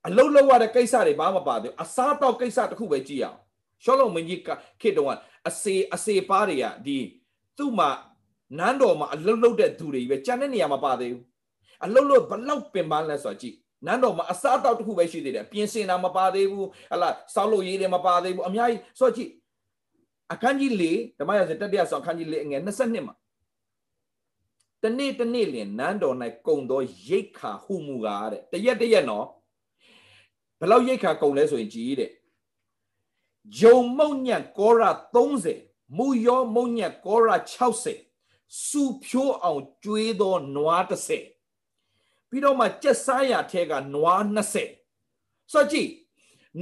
[0.07, 3.37] အလုံးလုံးရတဲ့ကိစ္စတွေဘာမှမပါသေးဘူးအစားတောက်ကိစ္စတခုပဲကြည့်အောင်
[3.83, 4.41] ရှောလုံးမင်းကြီး
[4.81, 5.07] ခေတ္တက
[5.47, 6.97] အစေအစေပါတွေကဒီ
[7.57, 7.89] သူ့မှာ
[8.57, 11.23] နန်းတော်မှာအလုံးလုံးတဲ့သူတွေပဲကြံတဲ့နေရာမှာပါသေးဘူး
[11.85, 13.55] အလုံးလုံးဘလောက်ပင်ပန်းလဲဆိုတော့ကြည့်
[13.85, 19.29] နန်းတော်မှာအစားတောက်တခုပဲရှိသေးတယ်ပြင်ဆင်တာမပါသေးဘူးဟလာစောက်လို့ရေးတယ်မပါသေးဘူးအများကြီးဆိုတော့ကြည့်
[20.31, 20.83] အခန်းကြီး၄
[21.19, 23.15] ဓမ္မရာဇတတိယဆောင်အခန်းကြီး၄အငယ်22မှာ
[24.83, 26.15] တနေ့တနေ့လင်နန်းတော်၌
[26.47, 29.27] ကုံသောရိတ်ခါဟုမူကားတဲ့တရက်တရက်နော်
[30.59, 32.11] ဘယ်လောက်ရိတ်ခါကုံလဲဆိုရင်ကြည်တဲ့
[33.59, 34.91] ဂျုံမုံညံကောရာ
[35.43, 37.35] 30မူယောမုံညံကောရာ
[37.99, 44.21] 60စူဖြိုးအောင်ကျွေးသောနွား30ပြီးတော့မှကြက်စားရထဲကနွား
[44.87, 45.91] 20ဆိုကြည့်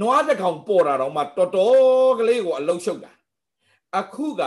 [0.00, 3.12] နွားတစ်ကောင်ပေါ်တာတော့မှတော်တော်ကလေးကိုအလုံးရှုပ်တာ
[3.96, 4.42] အခုက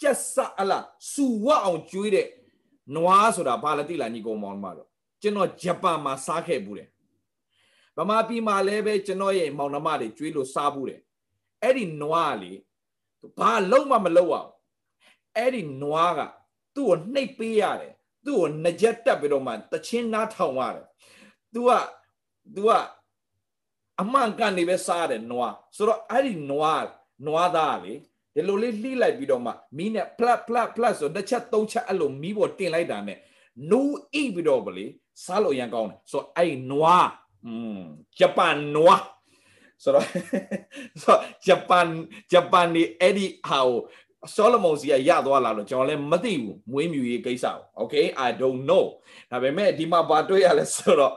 [0.00, 2.28] ကြက်စားအလားစူဝအောင်ကျွေးတဲ့
[2.94, 4.88] နွားဆိုတာဘာလဲသိလားညီကောင်မောင်မတော့
[5.22, 6.88] ကျွန်တော်ဂျပန်မှာစားခဲ့ဘူးတယ်
[7.96, 11.00] ဗမာပြည်မှာလည်းပဲကျွန်တော်ရဲ့မောင်နှမတွေကျွေးလို့စားဘူးတယ်
[11.62, 12.52] အဲ့ဒီနွားလေ
[13.38, 14.50] ဘာလုံးမမလုံးအောင်
[15.36, 16.20] အဲ့ဒီနွားက
[16.74, 17.92] သူ့ကိုနှိပ်ပေးရတယ်
[18.24, 20.86] သူ့ကိုနှကြက်တက်ပြီးတော့မှတချင်းနားထောင်ရတယ်
[21.52, 21.70] तू က
[22.54, 22.70] तू က
[24.00, 26.86] အမှန်ကန်နေပဲစားတယ်နွားဆိုတော့အဲ့ဒီနွား
[27.26, 27.94] နွားသားလေ
[28.36, 33.18] ဒီလိုလေးလှိလိုက်ပြီးတော့မှမီးနဲ့ plat plat plat ဆိုတစ်ချက်သုံးချက်အဲ့လိုမီးပေါ်တင်လိုက်တာနဲ့
[33.70, 34.86] နူးအိပြီးတော့ဗလေ
[35.24, 37.10] စားလို့ရန်ကောင်းတယ်ဆိုတော့အဲ့နွား
[37.46, 37.82] อืม
[38.18, 39.02] ဂျပန်နွား
[39.82, 40.06] ဆိုတော့
[41.02, 41.88] ဆိုဂျပန်
[42.32, 43.78] ဂျပန်နေအဲ့ဒီဟာကို
[44.34, 48.84] ဆောလမုန်စီကရသွားလာလို့ကျွန်တော်လည်းမသိဘူးမွေးမြူရေးကိစ္စကို okay i don't know
[49.30, 51.14] ဒါပေမဲ့ဒီမှာဘာတွေ့ရလဲဆိုတော့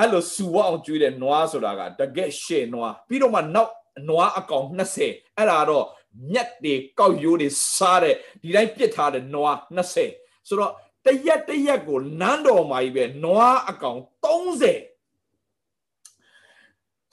[0.00, 3.72] အဲ့လိုစူဝအောင်ကျွေးတဲ့နွားဆိုတာကတကက်ရှေနွားပြီးတော့မှနောက်
[4.08, 4.66] နွားအကောင်
[5.00, 5.86] 20အဲ့ဒါတော့
[6.30, 9.56] မြက်တွေကောက်ရိုးတွေစားတဲ့ဒီတိုင်းပစ်ထားတဲ့နွား
[10.04, 10.72] 20ဆိုတော့
[11.04, 14.78] တရက်တရက်ကိုနန်းတော်မှာကြီးပဲနွားအကောင်30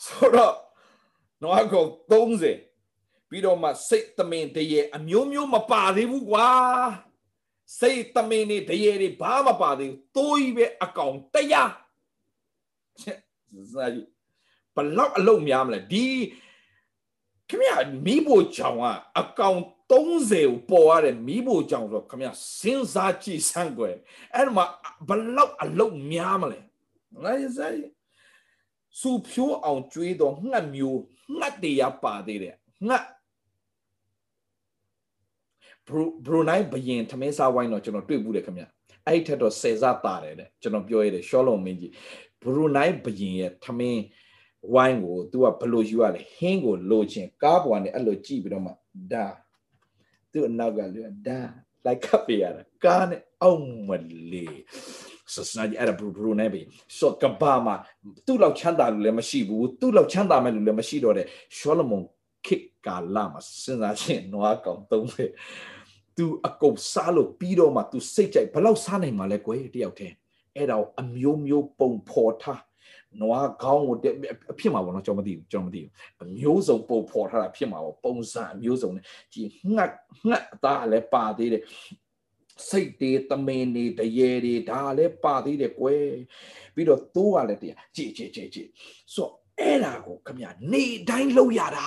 [0.05, 0.55] ဆိုတော့
[1.41, 6.47] နွားအကောင်30ပြီးတော့မှစိတ်သမင်တရေအမျိုးမျိုးမပါသေးဘူးကွာ
[7.79, 11.71] စိတ်သမင်နေတရေတွေဘာမှမပါသေးဘူးတိုးကြီးပဲအကောင်တရား
[13.73, 14.07] ဇာကြီး
[14.75, 16.05] ဘလောက်အလုံးများမလဲဒီ
[17.53, 17.71] ခင်ဗျ
[18.05, 18.85] မိဖို့ကြောင်က
[19.19, 19.59] အကောင်
[19.91, 22.27] 30ကိုပေါ်ရတဲ့မိဖို့ကြောင်ဆိုခင်ဗျ
[22.59, 23.95] စဉ်းစားကြည့်စမ်းကွယ်
[24.35, 24.65] အဲ့မှာ
[25.07, 26.59] ဘလောက်အလုံးများမလဲ
[27.23, 27.73] ငါရစား
[28.99, 31.01] စူဖြိုးအောင်ကျွေးတော့ငှက်မျိုး
[31.37, 32.55] ငှက်တရားပါသေးတယ်
[32.87, 33.05] ငှက်
[36.25, 38.63] ဘရူနိုင်းဘယင်ထမင်းစားဝိုင်းတော့ကျွန်တော်တွေ့ဘူးတယ်ခင်ဗျ
[39.07, 41.91] အဲ့ထက်တော့ဆယ်စားတာတယ်တဲ့ကျွန်တော်ပြောရတယ်ရှောလုံးမင်းကြီး
[42.43, 44.01] ဘရူနိုင်းဘယင်ရဲ့ထမင်း
[44.73, 48.71] ဝိုင်းကို तू ကဘလို့ယူရလဲဟင်းကိုလိုချင်ကားပေါ်ကနေအဲ့လိုကြည့်ပြီးတော့မှ
[49.11, 49.25] ဒါ
[50.31, 51.39] သူ့အနောက်ကလူဒါ
[51.85, 53.89] လိုက်ကပ်ပြရတာကားနဲ့အောင်မ
[54.31, 54.59] လေး
[55.33, 56.61] ဆစနာကြီးအဲ့ဒါဘရူဘရူနဲ့ပဲ
[56.97, 57.75] ဆိုကဘာမှာ
[58.25, 62.05] သူ့လောက်ချမ်းသာလူလည်းမရှိဘူးသူ့လောက်ချမ်းသာမဲ့လူလည်းမရှိတော့တဲ့ရှောလမုန်
[62.45, 65.25] ခေတ်ကာလမှာစဉ်းစားချင်းနွားကောင်သုံးပဲ
[66.17, 70.15] သူအကုတ်စားလို့ပြီးတော့မှသူစိတ်ကြိုက်ဘလောက်စားနိုင်မှာလဲကွယ်တယောက်တည်း
[70.55, 72.61] အဲ့ဒါအမျိုးမျိုးပုံဖော်ထား
[73.20, 73.96] နွားခေါင်းကို
[74.52, 79.40] အဖြစ်မှာပေါ့နော်ကျွန်တော်မသိဘူးကျွန်တော်မသိဘူးအမျိုးစုံပုံဖော်ထားတာဖြစ်မှာပေါ့ပုံစံအမျိုးစုံနဲ့ဒီ
[79.74, 79.92] ငှက်
[80.26, 81.62] ငှက်အသားလည်းပါသေးတယ်
[82.68, 86.08] စိတ်တွေတမင်တွေတရေတွေဒါလည်းပါသေးတယ်ကွယ်
[86.74, 88.68] ပြီးတော့သိုးကလည်းတရားကြည်ကြည်ကြည်ကြည်
[89.14, 91.86] ဆိုအဲ့ဒါကိုခမရနေတိုင်းလောက်ရတာ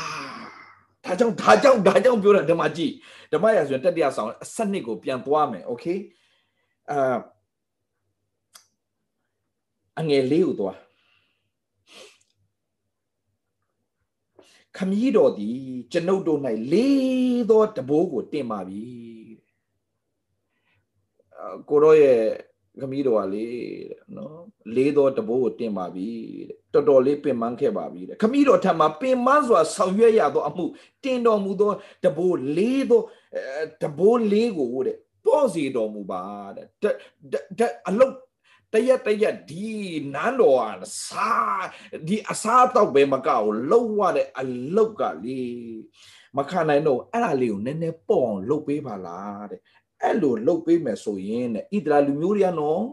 [1.06, 2.93] ဒါကြောင့်ဒါကြောင့်ဒါကြောင့်ပြောတာဓမ္မကြည့်
[3.34, 5.86] ဓမ္မရာဆိုရင်တတိယဆောင်အစနစ်ကိုပြန်သွားမယ်โอเค
[6.91, 7.17] အာ
[9.99, 10.77] အငယ်လေးကိုသွား
[14.76, 15.58] ခမည်းတော်သည်
[15.92, 16.40] ကျွန်ုပ်တို့၌
[16.72, 18.84] လေးသောတဘိုးကိုတင်ပါပြီ
[21.68, 22.20] ကိုရောရဲ့
[22.80, 23.46] ခမည်းတော်ကလေ
[24.16, 24.38] နော်
[24.76, 26.08] လေးသောတဘိုးကိုတင်ပါပြီ
[26.48, 30.64] တဲ့တော်တော်လေးပင်ပန်းခဲ့ပါပြီတဲ့ခမည်းတော်ထံမှာပင်မစွာဆောင်ရွက်ရသောအမှု
[31.04, 31.72] တင်တော်မူသော
[32.04, 33.00] တဘိုးလေးသော
[33.82, 36.22] တဘိုးလေးကိုတဲ့ပေါ်စီတော်မူပါ
[36.56, 36.66] တဲ့
[37.88, 38.14] အလုတ်
[38.72, 39.68] တရက်တရက်ဒီ
[40.14, 41.64] နန်းတော်ကစား
[42.07, 45.42] ဒီအစားတော့ပဲမကောက်လုံးဝတဲ့အလုတ်ကလေ
[46.37, 49.61] မခံနိုင်တော့အဲ့ဒါလေးကိုနည်းနည်းပေါ့အောင်လုပ်ပေးပါလားတဲ့
[50.02, 52.85] အဲ့လိုလုပ်ပေးမယ်ဆိုရင်တဲ့ဣသရာလူမျိုးတွေကနော်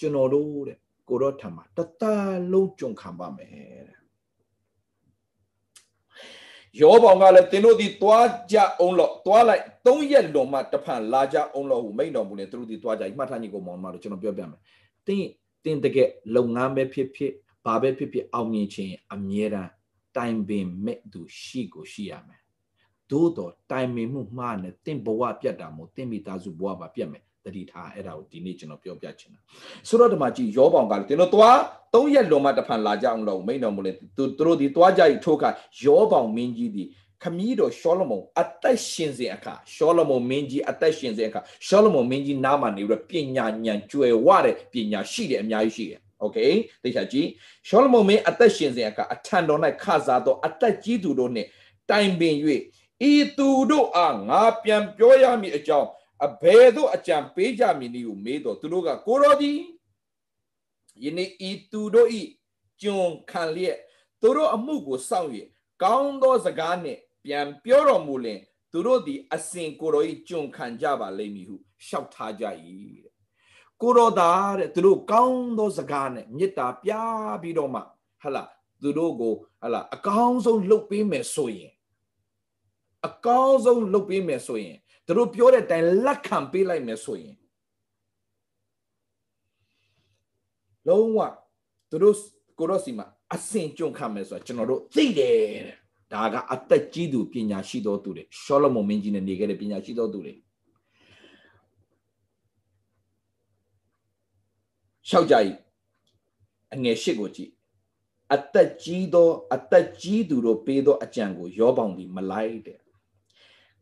[0.00, 4.03] ကျွန်တော်တို့တဲ့ကိုတော့ထံမှာတသားလုံးကြုံခံပါမယ်တဲ့
[6.80, 14.60] ယောဘောင်ကလည်းသင်တို့ဒီတွားကြအောင်လို့တွားလိုက်၃ရက်လွန်မှတဖန်လာကြအောင်လို့ဟူမိန်တော်မူလေသူတို့ဒီတွားကြမှတ်ထားညီကိုမောင်မလို့ကျွန်တော်ပြောပြမယ်
[15.06, 15.28] တင်း
[15.64, 17.32] တင်းတကယ်လုပ်ငန်းပဲဖြစ်ဖြစ်
[17.66, 19.70] ဘာပဲဖြစ်ဖြစ်အောင်မြင်ခြင်းအမြဲတမ်း
[20.16, 22.40] တိုင်ပင်မဲ့သူရှိကိုရှိရမယ်
[23.10, 29.39] သို့တော့တိုင်ပင်မှုမှားနဲ့တင့်ဘဝပြတ်တာမို့တင့်မိသားစုဘဝပါပြတ်မယ် တတိထားအဲ့ဒါကိုဒီနေ့ကျွန်တော်ပြောပြချင်တာ
[29.87, 31.57] ဆိုတော့ဒီမှာကြည့်ယောဘောင်ကလည်းတင်းတို့သွား
[31.93, 35.43] ၃ရက်လွန်မှတဖန်လာကြအောင်လို့မိန်တော်မူလေသူတို့ဒီသွားကြဤထိုးက
[35.83, 36.83] ယောဘောင်မင်းကြီးဒီ
[37.23, 46.37] ခမည်းတော်ရှောလမုန်အသက်ရှင်စဉ်အခါရှောလမုန်မင်းကြီးအသက်ရှင်စဉ်အခါရှောလမုန်မင်းကြီးနားမှာနေပြီးတော့ပညာဉာဏ်ကျွယ်ဝတဲ့ပညာရှိတယ်အများကြီးရှိတယ်โอเค
[46.83, 47.27] သိချာကြည့်
[47.67, 51.47] ရှောလမုန်မင်းအသက်ရှင်စဉ်အခါအထံတော်၌ခစားသောအသက်ကြီးသူတို့နှင့်
[51.89, 52.35] တိုင်ပင်၍
[53.09, 55.87] ဤသူတို့အားငါပြန်ပြောရမည်အကြောင်း
[56.24, 59.52] အဘယ်သို့အကြံပေးကြမည်နည်းကိုမေးတော့သူတို့ကကိုရောဒီ
[61.02, 62.22] ယနေ့ဤသူတို့ဤ
[62.82, 63.78] ကျွန်ခံလျက်
[64.20, 65.30] သူတို့အမှုကိုစောင့်၍
[65.82, 68.40] ကောင်းသောစကားနှင့်ပြန်ပြောတော်မူလင်
[68.72, 72.44] သူတို့သည်အစဉ်ကိုရောဤကျွန်ခံကြပါလိမ့်မည်ဟုလျှောက်ထားကြ၏
[73.04, 73.14] တဲ့
[73.80, 76.90] ကိုရောသားတဲ့သူတို့ကောင်းသောစကားနဲ့မေတ္တာပြ
[77.42, 77.80] ပြီးတော့မှ
[78.22, 78.44] ဟလာ
[78.82, 81.72] သူတို့ကိုဟလာအကောင်းဆုံးလုပ်ပေးမယ်ဆိုရင်
[83.06, 87.36] အကောင်းဆုံးလုပ်ပေးမယ်ဆိုရင် သူတို့ပြောတဲ့အတိုင်းလက်ခံပေးလိုက်မယ်ဆိုရင်
[90.88, 91.18] လုံးဝ
[91.90, 92.16] သူတို့
[92.58, 100.34] ကိုရောစီမှာအစင်ကြုံခံမယ်ဆိုတာကျွန်တော်တို့သိတယ်တဲ့ဒါကအသက်ကြီးသူပညာရှိသောသူတွေရှောလမုန်မင်းကြီးနဲ့နေခဲ့တဲ့ပညာရှိသောသူတွေ
[105.08, 105.34] ရှောက်ကြ၏
[106.74, 107.50] အငယ်ရှစ်ကိုကြည့်
[108.34, 112.78] အသက်ကြီးသောအသက်ကြီးသူတို့ပေးသောအကြံကို ရောပေါင်ပြီးမလိုက်တဲ့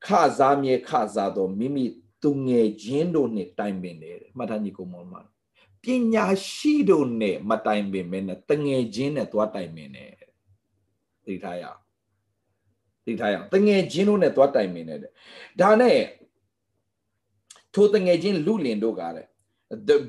[0.06, 1.84] ခစားမြဲခစားသောမိမိ
[2.22, 5.14] သူငယ်ချင်းတို့နှင့်တိုင်ပင်တယ်မှတ်သားညီကိုမောင်မ
[5.84, 10.12] ပညာရှိတို့နဲ့မတိုင်ပင်မဲနဲ့တငယ်ချင်းနဲ့သွားတိုင်ပင်တယ်
[11.26, 11.78] သိထားရအောင်
[13.04, 14.98] သိထားရအောင်တငယ်ချင်းတို့နဲ့သွားတိုင်ပင်တယ်
[15.60, 15.98] ဒါနဲ့
[17.74, 19.26] ထိုတငယ်ချင်းလူလင်တို့ကတဲ့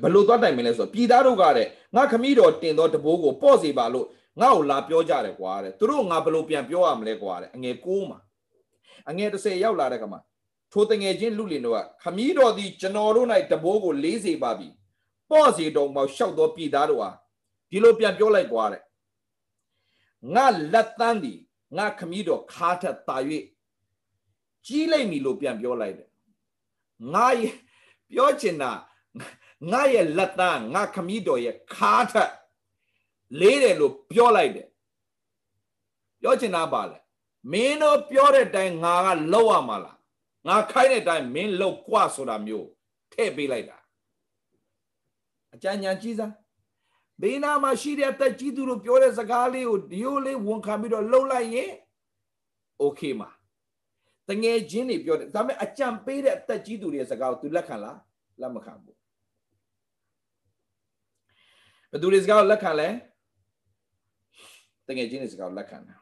[0.02, 4.06] ဘလို့သွားတိုင်ပင်လဲဆိုတော့ပြည်သားတို့ကတဲ့ငါခမီးတော်တင်သောတဘိုးကိုပေါ့စီပါလို့
[4.40, 8.18] ငါ့ကိုလာပြောကြတယ်ကွာတဲ့သူတို့ငါဘလို့ပြန်ပြောရမလဲကွာတဲ့အငယ်ကိုးမှာ
[9.08, 10.20] အငယ်30ရောက်လာတဲ့ကမှာ
[10.72, 14.68] ထိုတငယ်ချင်းလူလင်တို့ကခမီးတော်သည်ကျွန်တော်တို့၌တဘိုးကိုလေးစေပါပြီ
[15.30, 17.10] ပေါ့စီတော်မောက်လျှောက်သောပြည်သားတို့ဟာ
[17.70, 18.82] ဒီလိုပြန်ပြောလိုက်ကွာတဲ့
[20.34, 21.38] ငါလက်တန်းသည်
[21.76, 23.16] ငါခမီးတော်ခါထက်တာ၍
[24.66, 26.08] ကြီးလိုက်ပြီလို့ပြန်ပြောလိုက်တယ်
[27.14, 27.26] ငါ
[28.12, 28.72] ပြောချင်တာ
[29.70, 32.32] ငါရဲ့လက်သားငါခမီးတော်ရဲ့ခါထက်
[33.40, 34.68] လေးတယ်လို့ပြောလိုက်တယ်
[36.20, 36.98] ပြောချင်တာပါလေ
[37.51, 39.97] မင်းတို့ပြောတဲ့အတိုင်းငါကလောက်ရမှာလား
[40.47, 42.67] ငါခိုင်းတဲ့အတိုင်းမင်းလောက်กว่าဆိုတာမျိုး
[43.13, 43.77] ထည့်ပေးလိုက်တာ
[45.53, 46.33] အကြံဉာဏ်ကြီးစား
[47.21, 51.71] ဘေးနာမှာရှိတဲ့အသက်ကြီးသူတို့ပြောတဲ့စကားလေးကိုဒီလိုလေးဝန်ခံပြီးတော့လှုပ်လိုက်ရင်
[52.79, 53.29] โอเคမှာ
[54.29, 57.97] တငယ်ချင်းတွေပြောတယ်ဒါပေမဲ့အကြံပေးတဲ့အသက်ကြီးသူတွေရဲ့စကားကို तू လက်ခံလား
[58.41, 58.97] လက်မခံဘူး
[61.91, 62.89] ဘယ်သူတွေစကားကိုလက်ခံလဲ
[64.87, 65.95] တငယ်ချင်းတွေစကားကိုလက်ခံတာ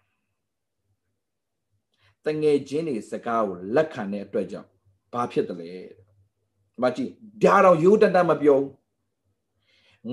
[2.27, 4.69] တငယ်ချင်းတွေစကားကိုလက်ခံတဲ့အတွက်ကြောင့်
[5.13, 7.11] ဘာဖြစ်တယ်လဲဒီမှာကြည့်
[7.43, 8.61] ဒါတော့ရိုးတတ်တတ်မပြော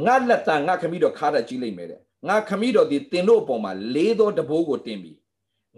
[0.06, 5.18] ငါလက်တန်ငါခမီးတော်ခါတတ်ကြီးလိုက်မယ်တဲ့ငါခမီးတော်ဒီတင်တို့အပေါ်မှာလေးသောတဘိုးကိုတင်ပြီး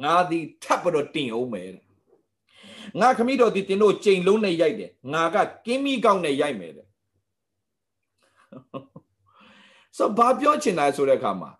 [0.04, 1.84] ငါဒီထပ်ပြီးတော့တင်အောင်မယ်တဲ့
[3.02, 6.88] ငါခမီးတော်ဒီတင်တို့ချိန်လုံးနဲ့ရိုက်တယ်ငါကကင်းမီကောက်နဲ့ရိုက်မယ်တဲ့
[9.98, 11.52] ဆိုဘာပြောချင်တာဆိုတဲ့အခါမှာ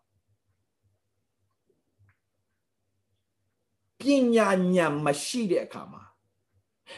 [4.02, 4.04] ပ
[4.36, 6.04] ညာဉာဏ်မရှိတဲ့အခါမှာ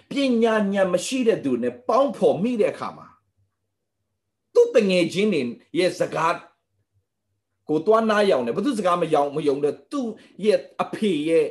[0.10, 0.12] ပ
[0.44, 3.08] ညာဉာဏ်မရှိတဲ့သူနဲ့ပေါင်းဖော်မိတဲ့အခါမှာ
[4.54, 5.42] သူ့တငယ်ချင်းတွေ
[5.78, 6.36] ရဲ့စကား
[7.70, 10.08] ကိုတွားနားရောင်တယ်ဘသူစကားမရောင်မယုံတဲ့သူ့
[10.46, 11.48] ရဲ့အဖေရဲ့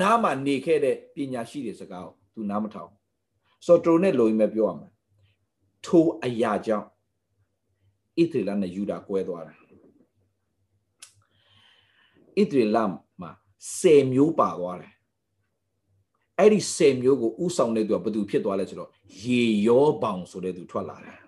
[0.00, 2.90] နားမှာနေခဲ့တဲ့ပညာရှိတဲ့စကားကိုသူနားမထောင်
[3.66, 4.88] ဆိုတော့နဲ့လိုရင်းပဲပြောရမှာ
[5.86, 6.86] ထိုအရာကြောင့်
[8.20, 9.54] ဣသရေလနဲ့ယူဒာကွဲသွားတာ
[12.40, 12.98] ဣသရေလမှာ
[13.70, 14.94] 10မျိုးပါသွားတယ်
[16.38, 18.90] အဲ့ဒီ10မျိုးကိုဥဆောင်တဲ့သူကဘယ်သူဖြစ်သွားလဲဆိုတော့
[19.24, 21.18] ရေရောဘောင်ဆိုတဲ့သူထွက်လာတယ်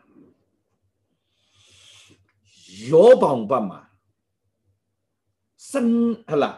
[2.91, 3.81] ရောဘောင်ဘတ်မှာ
[5.71, 5.91] စန်
[6.29, 6.53] ဟလာ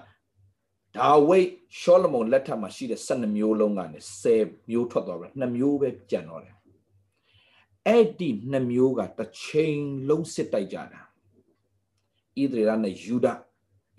[0.97, 1.49] ဒါဝိတ်
[1.81, 4.01] ရှောလမုန်လက်ထက်မှာရှိတဲ့12မျိုးလုံးကနေ
[4.33, 6.55] 10မျိုးထွက်သွားတယ်2မျိုးပဲကျန်တော့တယ်
[7.87, 11.01] အဲ့ဒီ2မျိုးကတစ်ချိန်လုံးစစ်တိုက်ကြတာ
[12.41, 13.27] ဣသရေလနဲ့ယူဒ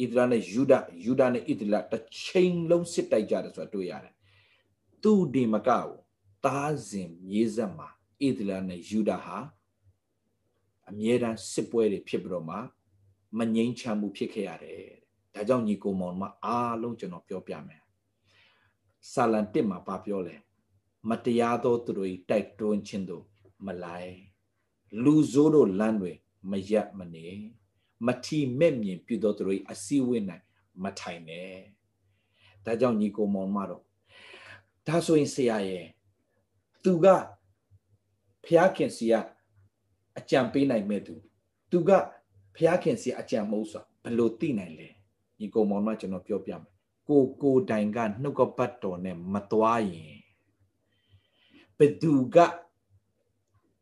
[0.03, 0.73] ဣသလနဲ့ယူဒ
[1.05, 4.13] ယူဒနဲ့ဣသလတစ်ချိန်လုံးစစ်တိုက်ကြတယ်ဆိုတာတွေ့ရတယ်
[5.03, 5.97] သူဒီမကဘူး
[6.45, 7.87] တားစဉ်မြေးဆက်မှာ
[8.25, 9.37] ဣသလနဲ့ယူဒဟာ
[10.89, 12.57] အမြဲတမ်းစစ်ပွဲတွေဖြစ်ပြီးတော့မှ
[13.37, 14.81] မငြိမ်းချမ်းမှုဖြစ်ခဲ့ရတယ်
[15.33, 17.83] ဒါကြောင့်ညီကိုမောင်မအားလုံးကျွန်တော်ပြောပြမယ်
[19.11, 20.35] ဆာလန်တစ်မှာပြောလဲ
[21.09, 23.25] မတရားသောသူတို့တိုက်တွန်းခြင်းတို့
[23.65, 24.15] မလိုက်
[25.03, 26.11] လူဆိုးတို့လမ်းတွေ
[26.51, 27.27] မရက်မနေ
[28.05, 30.21] မထီမဲ့မြင်ပြုသောသူတို့အစည်းအဝေး၌
[30.83, 31.57] မထိုင်နဲ့
[32.65, 33.83] ဒါကြောင့်ညီကိုမောင်မတော့
[34.87, 35.85] ဒါဆိုရင်ဆရာရဲ့
[36.83, 37.05] သူက
[38.45, 39.13] ဖျားခင်စီက
[40.17, 41.15] အကြံပေးနိုင်မဲ့သူ
[41.71, 41.91] သူက
[42.55, 44.89] ဖျားခင်စီအကြံမဟုတ်ဆိုဘယ်လိုသိနိုင်လဲ
[45.39, 46.71] ညီကိုမောင်မကျွန်တော်ပြောပြမယ်
[47.09, 50.17] ကိုကိုတိုင်ကနှုတ်ကပတ်တော်နဲ့မသွားရင်
[51.77, 52.37] ဘသူက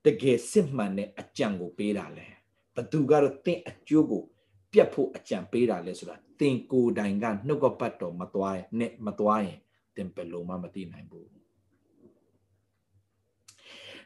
[0.05, 2.27] တကယ်စစ်မှန်တဲ့အကြံကိုပေးတာလဲ
[2.75, 4.23] ဘသူကတော့တင့်အကျိုးကို
[4.71, 9.59] ပြတ်ဖို့အကြံပေးတာလဲဆိုတာတင်ကိုတိုင်ကနှုတ်ကပတ်တော်မသွားရင်နဲ့မသွားရင်
[9.95, 11.29] တင်ဘယ်လိုမှမသိနိုင်ဘူး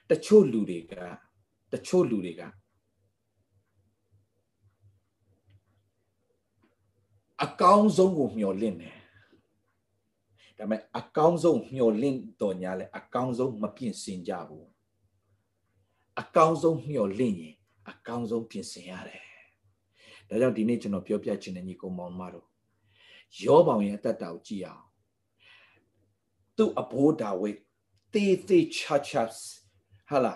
[0.10, 0.93] တချို့လူတွေက
[1.73, 2.41] တချို့လူတွေက
[7.43, 8.95] အကောင်းဆုံးကိုမျှော်လင့်တယ်
[10.58, 14.67] ဒါပေမဲ့အကောင်းဆုံးမျှော်လင့်တော်ညာလဲအကောင်းဆုံးမပြင်ဆင်ကြဘူး
[16.21, 17.55] အကောင်းဆုံးမျှော်လင့်ရင်
[17.89, 19.21] အကောင်းဆုံးပြင်ဆင်ရတယ်
[20.30, 22.47] ဒါကြောင့်ဒီနေ့ကျွန်တော်ပြောပြချင်တဲ့ညီကောင်မောင်မတို့
[23.43, 24.84] ယောဘောင်ရဲ့အသက်တာကိုကြည့်အောင်
[26.58, 27.49] သူ့အဘိုးဒါဝိ
[28.13, 29.23] တေးသေးချာချာ
[30.10, 30.34] ဟာလာ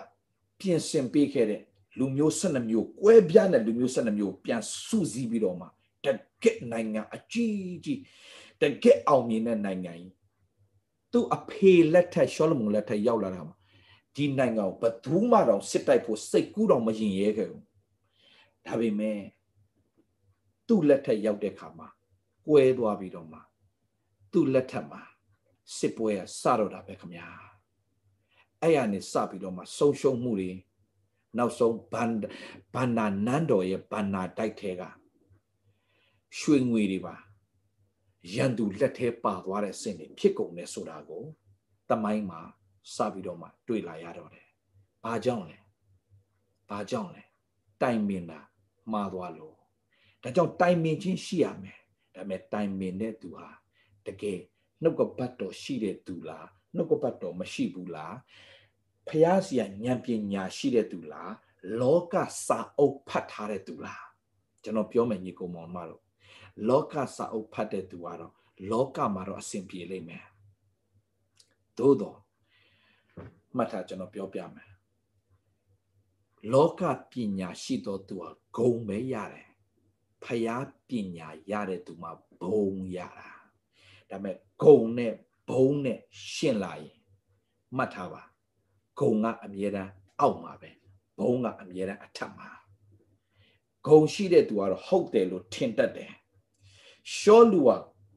[0.58, 1.62] ပြင်ဆင်ပေးခဲ့တဲ့
[1.98, 5.66] လူမျိုး12မျိုးကွဲပြားတဲ့လူမျိုး12မျိုးပြန်စုစည်းပြီးတော့မှ
[6.04, 6.06] တ
[6.42, 8.00] ကက်နိုင်ငံအကြီးကြီး
[8.60, 10.12] တကက်အောင်မြင်တဲ့နိုင်ငံကြီး
[11.12, 13.54] သူ့အဖေလက်ထက်ရှောလမုန်လက်ထက်ရောက်လာတာမှာ
[14.16, 17.64] ဒီနိုင်ငံကိုဘယ်သူမှတော့စစ်တိုက်ဖို့စိတ်ကူးတော့မရင်ရဲခဲ့ဘူး
[18.66, 19.20] ဒါပေမဲ့
[20.68, 21.88] သူ့လက်ထက်ရောက်တဲ့ခါမှာ
[22.48, 23.38] ကွဲသွားပြီးတော့မှ
[24.32, 25.02] သူ့လက်ထက်မှာ
[25.78, 27.26] စစ်ပွဲကစတော့တာပဲခမညာ
[28.62, 30.50] အဲ့ရနေစပြီးတော့မှဆုံးရှုံးမှုတွေ
[31.38, 32.12] နောက်ဆုံးဘန်
[32.74, 34.82] ဘန္နာနန်းတော်ရဲ့ဘန္နာတိုက်ထဲက
[36.38, 37.14] ရွှေငွေတွေပါ
[38.34, 41.24] ရန်သူလက်ထဲပါသွားတဲ့စင်တွေဖြစ်ကုန်တယ်ဆိုတာကို
[41.90, 42.40] တမိုင်းမှာ
[42.94, 44.46] စပြီးတော့မှတွေ့လာရတော့တယ်။
[45.04, 45.58] ဘာကြောင့်လဲ။
[46.70, 47.22] ဘာကြောင့်လဲ။
[47.82, 48.40] တိုင်မင်တာ
[48.92, 49.56] မှားသွားလို့
[50.22, 51.78] ဒါကြောင့်တိုင်မင်ချင်းရှိရမယ်။
[52.14, 53.48] ဒါပေမဲ့တိုင်မင်တဲ့သူဟာ
[54.06, 54.40] တကယ်
[54.82, 58.16] နှုတ်ကပတ်တော်ရှိတဲ့သူလားနှုတ်ကပတ်တော်မရှိဘူးလား
[59.08, 61.32] ဖျားစီကဉာဏ်ပညာရှိတဲ့သူလား
[61.80, 62.14] လောက
[62.46, 64.04] စာအုပ်ဖတ်ထားတဲ့သူလား
[64.62, 66.02] ကျွန်တော်ပြောမယ်ညီကောင်မောင်မတို့
[66.68, 68.32] လောကစာအုပ်ဖတ်တဲ့သူကတော့
[68.70, 70.24] လောကမှာတော့အဆင်ပြေလိမ့်မယ်
[71.78, 72.18] သို့တော့
[73.56, 74.70] မှတ်ထားကျွန်တော်ပြောပြမယ်
[76.52, 79.48] လောကပညာရှိသောသူဟာဂုံပဲရတယ်
[80.22, 82.12] ဖယားပညာရတဲ့သူမှာ
[82.42, 83.30] ဘုံရတာ
[84.10, 85.12] ဒါပေမဲ့ဂုံနဲ့
[85.50, 85.98] ဘုံနဲ့
[86.32, 86.98] ရှင်းလာရင်
[87.76, 88.22] မှတ်ထားပါ
[89.00, 90.70] ဂုံကအမြဲတမ်းအောက်မှာပဲ
[91.18, 92.50] ဘုံကအမြဲတမ်းအထက်မှာ
[93.86, 96.12] ဂုံရှိတဲ့သူကတော့ဟုတ်တယ်လို့ထင်တတ်တယ်
[97.16, 97.70] ရှောလူက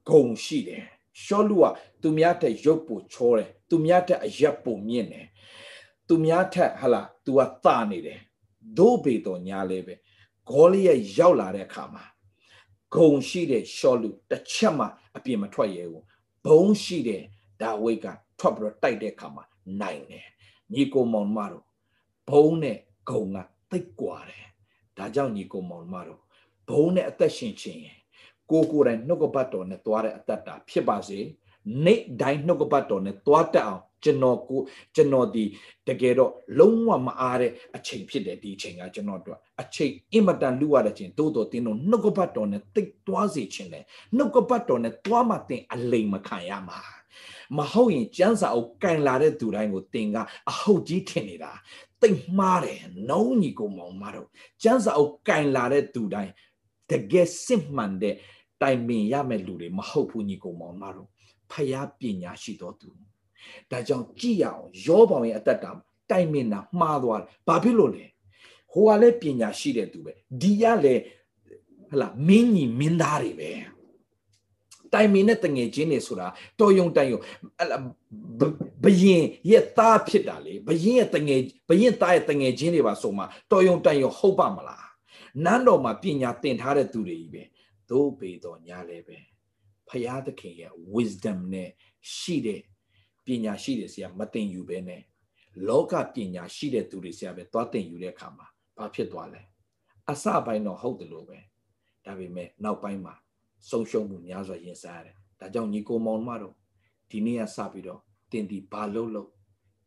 [0.09, 0.85] ဂုံရှိတယ်
[1.23, 1.65] ရှောလူက
[2.01, 5.27] သူများတဲ့ရုပ်ပိုချောတယ်သူများတဲ့အရက်ပိုမြင့်တယ်
[6.07, 8.19] သူများထက်ဟလာ तू ကသနေတယ်
[8.77, 9.93] ဒို့ပေတော်ညာလဲပဲ
[10.49, 12.03] ဂေါလိယရောက်လာတဲ့အခါမှာ
[12.95, 16.05] ဂုံရှိတဲ့ရှောလူတစ်ချက်မှအပြင်မထွက်ရဲဘူး
[16.45, 17.23] ဘုံရှိတဲ့
[17.61, 18.07] ဒါဝိတ်က
[18.39, 19.43] ထွက်ပြီးတော့တိုက်တဲ့အခါမှာ
[19.81, 20.27] နိုင်တယ်
[20.73, 21.65] ညီကိုမောင်မတို့
[22.29, 22.77] ဘုံနဲ့
[23.09, 23.37] ဂုံက
[23.71, 24.47] တိတ်ကွာတယ်
[24.97, 26.21] ဒါကြောင့်ညီကိုမောင်မတို့
[26.69, 27.81] ဘုံနဲ့အသက်ရှင်ခြင်း
[28.51, 31.19] ကိုကိုယ်တိုင်နှုတ်ကပတ်တော်နဲ့သွားတဲ့အသက်တာဖြစ်ပါစေ
[31.85, 34.59] နေ့တိုင်းနှုတ်ကပတ်တော်နဲ့သွားတတ်အောင်ကျွန်တော်ကို
[34.95, 35.43] ကျွန်တော်ဒီ
[35.87, 43.79] တကယ်တော့လုံးဝမအားတဲ့အချိန်ဖြစ်တယ်ဒီအချိန်ကကျွန်တော်တို့အချိန်အင်မတန်လူရတဲ့ချိန်တိုးတော်တင်းတော့နှုတ်ကပတ်တော်နဲ့တိတ်သွားစေခြင်းလေ
[44.17, 46.79] နှုတ်ကပတ်တော်နဲ့သွားမှတင်အလိမ်မခံရမှာ
[47.57, 50.17] မဟုတ်ရင်ကျန်းစာအုပ်ကင်လာတဲ့သူတိုင်းကိုတင်က
[50.49, 51.51] အဟုတ်ကြီးထင်နေတာ
[52.01, 54.27] တိတ်မှားတယ်နှုံးညီကိုမောင်မတို့
[54.63, 56.31] ကျန်းစာအုပ်ကင်လာတဲ့သူတိုင်း
[56.91, 58.15] တကယ်စစ်မှန်တဲ့
[58.61, 61.09] တိုင်ပင်ရမယ့်လူတွေမဟုတ်ဘူးညီကိုမောင်မတို့
[61.51, 62.89] ဖယားပညာရှိတော်သူ
[63.71, 65.71] ဒါကြောင့်ကြည့်ရအောင်ယောဘောင်ရဲ့အသက်တာ
[66.09, 68.05] တိုင်ပင်တာမှားသွားတယ်ဘာဖြစ်လို့လဲ
[68.71, 71.01] ဟိုကလည်းပညာရှိတဲ့သူပဲဒီကလည်း
[71.89, 73.51] ဟလာမင်းကြီးမင်းသားတွေပဲ
[74.93, 76.27] တိုင်မင်းနဲ့တငယ်ချင်းတွေဆိုတာ
[76.59, 77.19] တော်ယုံတိုင်ယုံ
[78.83, 81.39] ဘယင်ရဲ့သားဖြစ်တာလေဘယင်ရဲ့တငယ်
[81.69, 84.85] ဘယင်သားရဲ့တငယ်ချင်းတွေပါဆိုမှတော်ယုံတိုင်ယုံဟုတ်ပါမလား
[85.45, 87.43] နန်းတော်မှာပညာသင်ထားတဲ့သူတွေကြီးပဲ
[87.89, 89.17] သို့ပေတော့ညာလည်းပဲ
[89.89, 91.69] ဖရာသခင်ရဲ့ wisdom နဲ့
[92.15, 92.61] ရှိတဲ့
[93.25, 95.01] ပညာရှိတဲ့ဆရာမတင်ယူပဲနဲ့
[95.67, 99.41] လောကပညာရှိတဲ့သူတွေဆရာပဲသွားတင်ယူတဲ့အခါမှာဘာဖြစ်သွားလဲ
[100.11, 101.39] အစပိုင်းတော့ဟုတ်တယ်လို့ပဲ
[102.05, 103.15] ဒါပေမဲ့နောက်ပိုင်းမှာ
[103.69, 106.55] ဆုံးရှုံးမှုများစွာရင်ဆိုင်ရတယ်ဒါကြောင့်ညီကိုမောင်မတို့
[107.09, 109.29] ဒီနေ့ကစပြီးတော့တင်ဒီဘာလို့လို့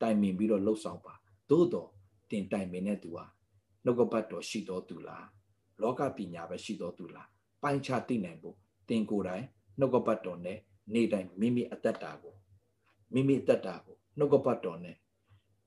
[0.00, 1.14] တိုင်ပင်ပြီးတော့လှုပ်ဆောင်ပါ
[1.50, 1.88] သို့တော့
[2.30, 3.24] တင်တိုင်ပင်တဲ့သူဟာ
[3.84, 5.26] နှုတ်ကပတ်တော်ရှိတော်သူလား
[5.82, 7.28] လောကပညာပဲရှိတော်သူလား
[7.62, 8.56] ပိုင်းခြားသိနိုင်ဖို့
[8.88, 9.44] တင်ကိုယ်တိုင်
[9.78, 10.58] နှုတ်ကပတ်တော်နဲ့
[10.94, 12.34] နေ့တိုင်းမိမိအသက်တာကို
[13.14, 14.96] မိမိအသက်တာကိုနှုတ်ကပတ်တော်နဲ့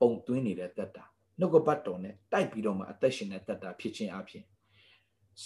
[0.00, 1.04] ပုံသွင်းနေတဲ့သက်တာ
[1.38, 4.44] နှုတ်ကပတ်တော်နဲ့တိုက်ပြီးတော့မှအသက်ရှင်တဲ့သက်တာဖြစ်ခြင်းအပြင်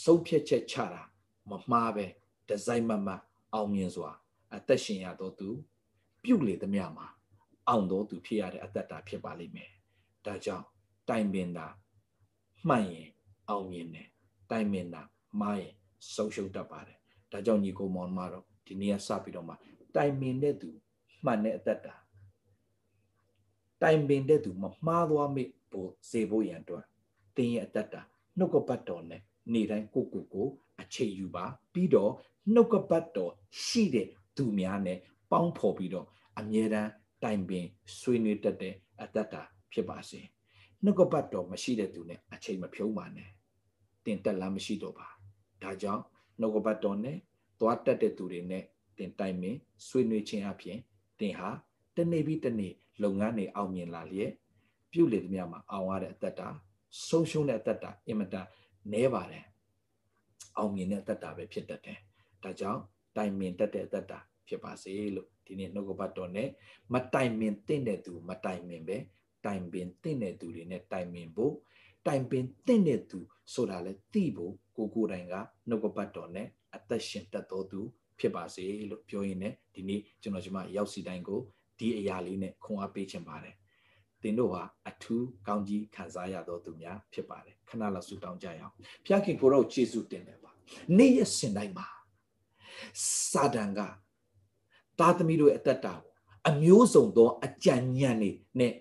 [0.02, 1.02] ဆုံးဖြတ်ချက်ချတာ
[1.50, 2.06] မမှားပဲ
[2.48, 3.08] ဒီဇိုင်းမမ
[3.54, 4.10] အောင်မြင်စွာ
[4.54, 5.48] အသက်ရှင်ရတော့သူ
[6.22, 7.06] ပြုတ်လေသမျှမှာ
[7.68, 9.70] အောင်တော့သူဖြစ်ရတဲ့အသက်တာဖြစ်ပါလိမ့်မယ်
[10.26, 10.66] ဒါကြောင့်
[11.08, 11.66] တိုင်ပင်တာ
[12.68, 13.08] မှန်ရင်
[13.48, 14.08] အောင်မြင်တယ်
[14.50, 15.02] တိုင်ပင်တာ
[15.40, 15.74] မှားရင်
[16.14, 16.98] ဆုံးရှုံးတတ်ပါတယ်
[17.32, 19.54] ဒါကြောင့်ညီကိုမောင်မတော့ဒီနေ့ကစပြီးတော့မှ
[19.94, 20.70] တိုင်ပင်တဲ့သူ
[21.24, 21.94] မှန်တဲ့အသက်တာ
[23.82, 26.84] တိုင်ပင်တဲ့သူမမှားသွားမိဖို့စေဖို့ရန်အတွက်
[27.36, 28.02] တင်းရဲ့အသက်တာ
[28.38, 29.22] နှုတ်ကပတ်တော်နဲ့
[29.52, 30.48] နေ့တိုင်းကိုကိုကို
[30.80, 32.12] အချိန်ယူပါပြီးတော့
[32.54, 33.32] နှုတ်ကပတ်တော်
[33.64, 34.98] ရှိတဲ့သူများနဲ့
[35.30, 36.06] ပေါင်းဖော်ပြီးတော့
[36.38, 36.90] အမြဲတမ်း
[37.22, 37.66] တိုင်ပင်
[37.98, 39.42] ဆွေးနွေးတတ်တဲ့အတ္တတာ
[39.72, 40.20] ဖြစ်ပါစေ
[40.84, 43.30] နှုတ်ကပတ်တော်မရှိတဲ့သူနဲ့အချိန်မဖြုံးပါနဲ့
[44.04, 45.08] တင်တက်လားမရှိတော့ပါ
[45.62, 46.02] ဒါကြောင့်
[46.40, 47.18] နှုတ်ကပတ်တော်နဲ့
[47.60, 48.64] သွားတက်တဲ့သူတွေနဲ့
[48.98, 49.56] တင်တိုင်ပင်
[49.86, 50.78] ဆွေးနွေးခြင်းအပြင်
[51.20, 51.50] တင်ဟာ
[51.96, 54.32] တနေ့ပြီးတနေ့လုပ်ငန်းတွေအောင်မြင်လာလျက်
[54.92, 56.48] ပြုလေသမျှမှာအောင်ရတဲ့အတ္တတာ
[57.08, 58.46] ဆုံးရှုံးတဲ့အတ္တတာအင်မတန်
[58.92, 59.44] နဲပါတယ်
[60.56, 61.98] အောင်မြင်တဲ့အတ္တတာပဲဖြစ်တတ်တယ်
[62.42, 62.80] ဒါကြောင့်
[63.16, 66.48] တိုင်ပင်တတ်တဲ့အတ္တတာဖြစ်ပါစေလို့ဒီနေ့နှုတ်ကပတ်တော်နဲ့
[66.92, 68.96] မတိုင်ပင်တင့်တဲ့သူမတိုင်ပင်ပဲ
[69.44, 71.54] တိုင်ပင်တင့်တဲ့သူတွေနဲ့တိုင်ပင်ဖို့
[72.06, 73.18] တိုင်ပင်တင့်တဲ့သူ
[73.54, 75.34] ဆိုတာလဲသိဖို့ကိုကိုတိုင်က
[75.68, 76.46] နှုတ်ကပတ်တော်နဲ့
[76.76, 77.80] အသက်ရှင်တတ်တော်သူ
[78.18, 81.40] ဖြစ်ပါစေလို့ပြောရင်းနဲ့ဒီနေ့ကျွန်တော်ဒီမှာရောက်စီတိုင်းကို
[81.78, 83.54] ဒီအရာလေးနဲ့ခွန်အားပေးချင်ပါတယ်
[84.22, 88.74] သင်တို့ဟာအထူးကောင်းကြီးခံစားရတော်သူများဖြစ်ပါတယ်ခဏလောက်ဆုတောင်းကြရအောင်
[89.06, 90.50] ဖျားခင်ကိုတော့ယေရှုတင်တယ်ပါ
[90.98, 91.86] နေ့ရက်စင်တိုင်းမှာ
[93.30, 93.80] စာတန်က
[94.98, 96.12] သားသမီးတို့ရဲ့အသက်တာကို
[96.48, 98.72] အမျိုးစုံသောအကြံဉာဏ်တွေနဲ့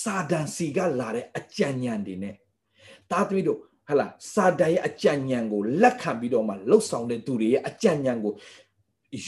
[0.00, 2.34] စာတန်စီကလာတဲ့အကြံဉာဏ်တွေနဲ့
[3.10, 3.58] သားသမီးတို့
[3.88, 8.34] ဟလာစာတန်ရဲ့အကြံဉာဏ်ကိုလက်ခံပြီးတော့မှလှုပ်ဆောင်တဲ့သူတွေရဲ့အကြံဉာဏ်ကို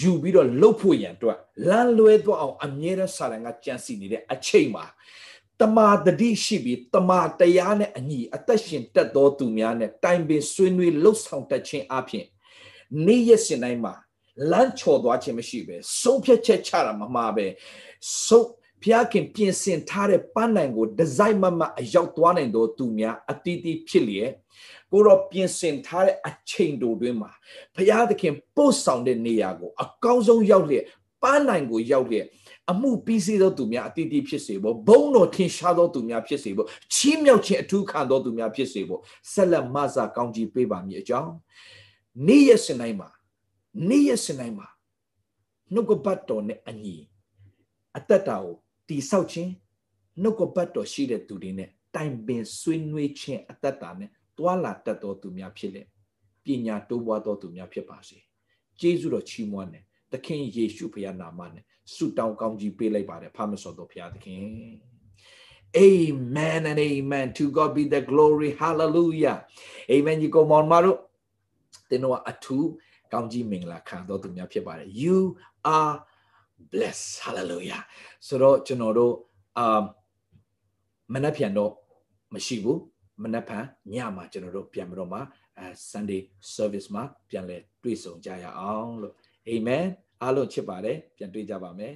[0.00, 1.38] ယူပြီးတော့လှုပ်ဖို့ရန်အတွက်
[1.68, 4.84] လမ်းလွဲသွားအောင်အမြဲတမ်းစာတန်ကကြံစီနေတဲ့အချိန်မှာ
[5.60, 12.26] တမာတတိရှိပြီးတမာတရားနဲ့အညီအသက်ရှင်တတ်သောသူများနဲ့တိုင်ပင်ဆွေးနွေးလှုပ်ဆောင်တတ်ခြင်းအပြင်
[13.06, 13.94] နေ့ရက်စဉ်တိုင်းမှာ
[14.50, 17.46] လမ်းချော်သွားခြင်းမရှိပဲဆုံးဖြတ်ချက်ချတာမမှားပဲ
[18.26, 18.48] ဆုံး
[18.82, 24.30] ဘုရားခင်ပြင်ဆင်ထားတဲ့ပန်းနိုင်ကိုဒီဇိုင်းမမအရောက်သွားနိုင်သောသူများအတီးတီးဖြစ်လျက်
[24.92, 27.30] ကိုတော့ပြင်ဆင်ထားတဲ့အချိန်တိုတွင်းမှာ
[27.74, 30.84] ဘုရားသခင်ပို့ဆောင်တဲ့နေရာကိုအကောင်းဆုံးရောက်လျက်
[31.22, 32.26] ပန်းနိုင်ကိုရောက်လျက်
[32.70, 39.00] အမှုပြီးစေသောသူများအတီးတီးဖြစ်စေဖို့ဘုံတော်ထင်ရှားသောသူများဖြစ်စေဖို့ချီးမြှောက်ခြင်းအထူးခံသောသူများဖြစ်စေဖို့
[39.32, 41.32] ဆက်လက်မဆာကောင်းကြီးပေးပါမည်အကြောင်း
[42.26, 43.08] နေ့ရက်စဉ်တိုင်းမှာ
[43.88, 44.68] နေ့ရက်စဉ်တိုင်းမှာ
[45.72, 46.96] နှုတ်ကပတ်တော်နဲ့အညီ
[47.96, 48.56] အသက်တာကို
[48.90, 49.50] တိဆောက်ခြင်း
[50.22, 55.82] နှုတ်ကပတ်တော်ရှိတဲ့သူတွေနဲ့တိုင်ပင်ဆွေးနွေးခြင်းအသက်တာနဲ့တွာလာတတ်တော်သူများဖြစ်လေ
[56.44, 58.18] ပညာတိုးပွားတော်သူများဖြစ်ပါစေ
[58.80, 61.64] ကျေးဇူးတော်ချီးမွမ်းတယ်သခင်ယေရှုဖခင်နာမနဲ့
[61.94, 64.44] ဆုတောင်းကောင်းကြီးပေးလိုက်ပါတယ်ဖာမစောတော်ဖခင်သခင်
[65.78, 69.38] Amen and amen to God be the glory hallelujah
[69.92, 70.98] amen ဒီကောင်မောင်မတို့
[71.90, 72.68] တင်တော့အထူး
[73.12, 75.18] ကောင်းကြီးမင်္ဂလာခံတော်သူများဖြစ်ပါတယ် you
[75.76, 75.94] are
[76.72, 77.82] blessed hallelujah
[78.26, 79.14] ဆိုတော့ကျွန်တော်တို့
[79.58, 79.82] အာ
[81.14, 81.72] မနက်ဖြန်တော့
[82.34, 82.80] မရှိဘူး
[83.22, 85.20] မနက်ဖြန်ညမှာကျွန်တော်တို့ပြန်ပြီးတော့မှ
[85.58, 86.20] အဲ Sunday
[86.54, 89.14] service မှာပြန်လဲတွေ့ဆုံကြရအောင်လို့
[89.50, 89.86] amen
[90.22, 91.94] အားလုံးချစ်ပါတယ်ပြန်တွေ့ကြပါမယ်